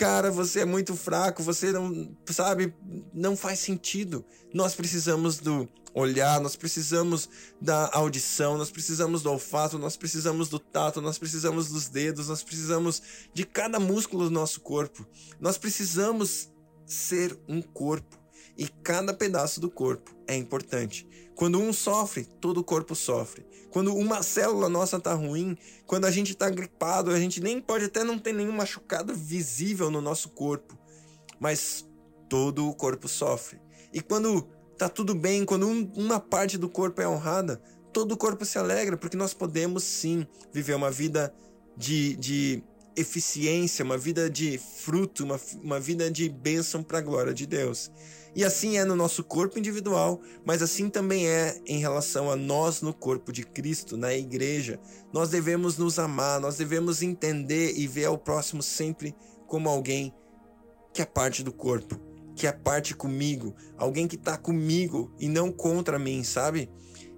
cara, 0.00 0.30
você 0.30 0.60
é 0.60 0.64
muito 0.64 0.96
fraco, 0.96 1.42
você 1.42 1.72
não, 1.72 2.16
sabe, 2.30 2.74
não 3.12 3.36
faz 3.36 3.58
sentido. 3.58 4.24
Nós 4.54 4.74
precisamos 4.74 5.36
do 5.36 5.68
olhar, 5.92 6.40
nós 6.40 6.56
precisamos 6.56 7.28
da 7.60 7.90
audição, 7.92 8.56
nós 8.56 8.70
precisamos 8.70 9.22
do 9.22 9.30
olfato, 9.30 9.78
nós 9.78 9.98
precisamos 9.98 10.48
do 10.48 10.58
tato, 10.58 11.02
nós 11.02 11.18
precisamos 11.18 11.68
dos 11.68 11.90
dedos, 11.90 12.28
nós 12.28 12.42
precisamos 12.42 13.02
de 13.34 13.44
cada 13.44 13.78
músculo 13.78 14.24
do 14.24 14.30
nosso 14.30 14.62
corpo. 14.62 15.06
Nós 15.38 15.58
precisamos 15.58 16.48
ser 16.86 17.38
um 17.46 17.60
corpo 17.60 18.19
e 18.60 18.68
cada 18.68 19.14
pedaço 19.14 19.58
do 19.58 19.70
corpo 19.70 20.14
é 20.26 20.36
importante. 20.36 21.08
Quando 21.34 21.58
um 21.58 21.72
sofre, 21.72 22.26
todo 22.26 22.58
o 22.58 22.64
corpo 22.64 22.94
sofre. 22.94 23.46
Quando 23.70 23.96
uma 23.96 24.22
célula 24.22 24.68
nossa 24.68 25.00
tá 25.00 25.14
ruim, 25.14 25.56
quando 25.86 26.04
a 26.04 26.10
gente 26.10 26.34
tá 26.34 26.50
gripado, 26.50 27.10
a 27.10 27.18
gente 27.18 27.40
nem 27.40 27.58
pode 27.58 27.86
até 27.86 28.04
não 28.04 28.18
ter 28.18 28.34
nenhum 28.34 28.52
machucado 28.52 29.14
visível 29.14 29.90
no 29.90 30.02
nosso 30.02 30.28
corpo, 30.28 30.78
mas 31.38 31.88
todo 32.28 32.68
o 32.68 32.74
corpo 32.74 33.08
sofre. 33.08 33.58
E 33.94 34.02
quando 34.02 34.42
tá 34.76 34.90
tudo 34.90 35.14
bem, 35.14 35.46
quando 35.46 35.66
um, 35.66 35.90
uma 35.96 36.20
parte 36.20 36.58
do 36.58 36.68
corpo 36.68 37.00
é 37.00 37.08
honrada, 37.08 37.62
todo 37.94 38.12
o 38.12 38.16
corpo 38.16 38.44
se 38.44 38.58
alegra, 38.58 38.98
porque 38.98 39.16
nós 39.16 39.32
podemos 39.32 39.84
sim 39.84 40.26
viver 40.52 40.74
uma 40.74 40.90
vida 40.90 41.34
de, 41.78 42.14
de 42.16 42.62
eficiência, 42.96 43.84
uma 43.84 43.98
vida 43.98 44.28
de 44.28 44.58
fruto, 44.58 45.24
uma, 45.24 45.40
uma 45.62 45.80
vida 45.80 46.10
de 46.10 46.28
bênção 46.28 46.82
para 46.82 46.98
a 46.98 47.02
glória 47.02 47.32
de 47.32 47.46
Deus. 47.46 47.90
E 48.34 48.44
assim 48.44 48.78
é 48.78 48.84
no 48.84 48.94
nosso 48.94 49.24
corpo 49.24 49.58
individual, 49.58 50.20
mas 50.44 50.62
assim 50.62 50.88
também 50.88 51.26
é 51.26 51.60
em 51.66 51.80
relação 51.80 52.30
a 52.30 52.36
nós 52.36 52.80
no 52.80 52.94
corpo 52.94 53.32
de 53.32 53.42
Cristo, 53.44 53.96
na 53.96 54.14
igreja. 54.14 54.78
Nós 55.12 55.30
devemos 55.30 55.76
nos 55.76 55.98
amar, 55.98 56.40
nós 56.40 56.56
devemos 56.56 57.02
entender 57.02 57.74
e 57.76 57.88
ver 57.88 58.04
ao 58.04 58.16
próximo 58.16 58.62
sempre 58.62 59.14
como 59.48 59.68
alguém 59.68 60.14
que 60.92 61.02
é 61.02 61.04
parte 61.04 61.42
do 61.42 61.52
corpo, 61.52 62.00
que 62.36 62.46
é 62.46 62.52
parte 62.52 62.94
comigo, 62.94 63.54
alguém 63.76 64.06
que 64.06 64.16
está 64.16 64.36
comigo 64.36 65.12
e 65.18 65.28
não 65.28 65.50
contra 65.50 65.98
mim, 65.98 66.22
sabe? 66.22 66.70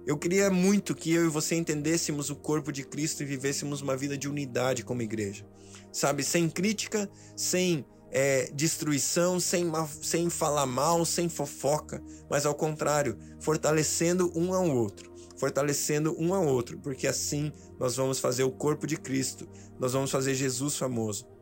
Eu 0.05 0.17
queria 0.17 0.49
muito 0.49 0.93
que 0.93 1.13
eu 1.13 1.25
e 1.25 1.29
você 1.29 1.55
entendêssemos 1.55 2.29
o 2.29 2.35
corpo 2.35 2.71
de 2.73 2.83
Cristo 2.83 3.23
e 3.23 3.25
vivêssemos 3.25 3.81
uma 3.81 3.95
vida 3.95 4.17
de 4.17 4.27
unidade 4.27 4.83
como 4.83 5.01
igreja, 5.01 5.45
sabe? 5.93 6.23
Sem 6.23 6.49
crítica, 6.49 7.09
sem 7.37 7.85
é, 8.11 8.51
destruição, 8.53 9.39
sem, 9.39 9.71
sem 10.01 10.29
falar 10.29 10.65
mal, 10.65 11.05
sem 11.05 11.29
fofoca, 11.29 12.03
mas 12.29 12.45
ao 12.45 12.53
contrário, 12.53 13.17
fortalecendo 13.39 14.31
um 14.35 14.53
ao 14.53 14.69
outro, 14.69 15.09
fortalecendo 15.37 16.13
um 16.19 16.33
ao 16.33 16.45
outro, 16.45 16.77
porque 16.79 17.07
assim 17.07 17.51
nós 17.79 17.95
vamos 17.95 18.19
fazer 18.19 18.43
o 18.43 18.51
corpo 18.51 18.85
de 18.85 18.97
Cristo, 18.97 19.47
nós 19.79 19.93
vamos 19.93 20.11
fazer 20.11 20.35
Jesus 20.35 20.77
famoso. 20.77 21.32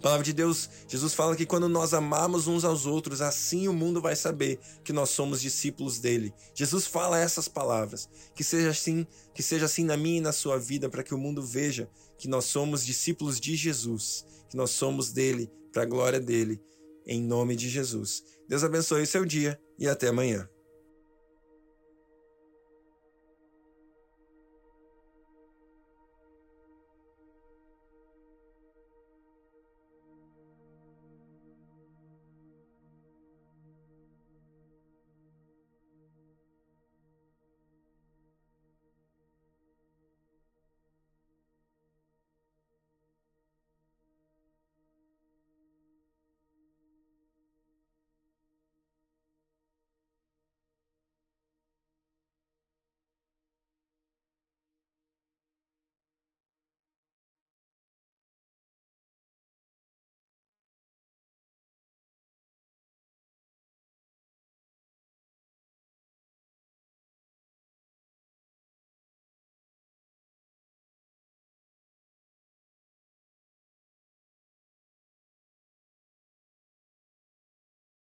Palavra 0.00 0.24
de 0.24 0.32
Deus, 0.32 0.68
Jesus 0.86 1.14
fala 1.14 1.34
que 1.34 1.46
quando 1.46 1.68
nós 1.68 1.94
amamos 1.94 2.46
uns 2.46 2.64
aos 2.64 2.84
outros, 2.84 3.22
assim 3.22 3.68
o 3.68 3.72
mundo 3.72 4.02
vai 4.02 4.14
saber 4.14 4.58
que 4.84 4.92
nós 4.92 5.10
somos 5.10 5.40
discípulos 5.40 5.98
dele. 5.98 6.32
Jesus 6.54 6.86
fala 6.86 7.18
essas 7.18 7.48
palavras. 7.48 8.08
Que 8.34 8.44
seja 8.44 8.70
assim, 8.70 9.06
que 9.32 9.42
seja 9.42 9.64
assim 9.64 9.84
na 9.84 9.96
minha 9.96 10.18
e 10.18 10.20
na 10.20 10.32
sua 10.32 10.58
vida, 10.58 10.88
para 10.88 11.02
que 11.02 11.14
o 11.14 11.18
mundo 11.18 11.42
veja 11.42 11.88
que 12.18 12.28
nós 12.28 12.44
somos 12.44 12.84
discípulos 12.84 13.40
de 13.40 13.56
Jesus, 13.56 14.26
que 14.50 14.56
nós 14.56 14.70
somos 14.70 15.10
dele, 15.10 15.50
para 15.72 15.82
a 15.82 15.86
glória 15.86 16.20
dele, 16.20 16.62
em 17.06 17.20
nome 17.20 17.56
de 17.56 17.68
Jesus. 17.68 18.22
Deus 18.48 18.62
abençoe 18.62 19.02
o 19.02 19.06
seu 19.06 19.24
dia 19.24 19.58
e 19.78 19.88
até 19.88 20.08
amanhã. 20.08 20.48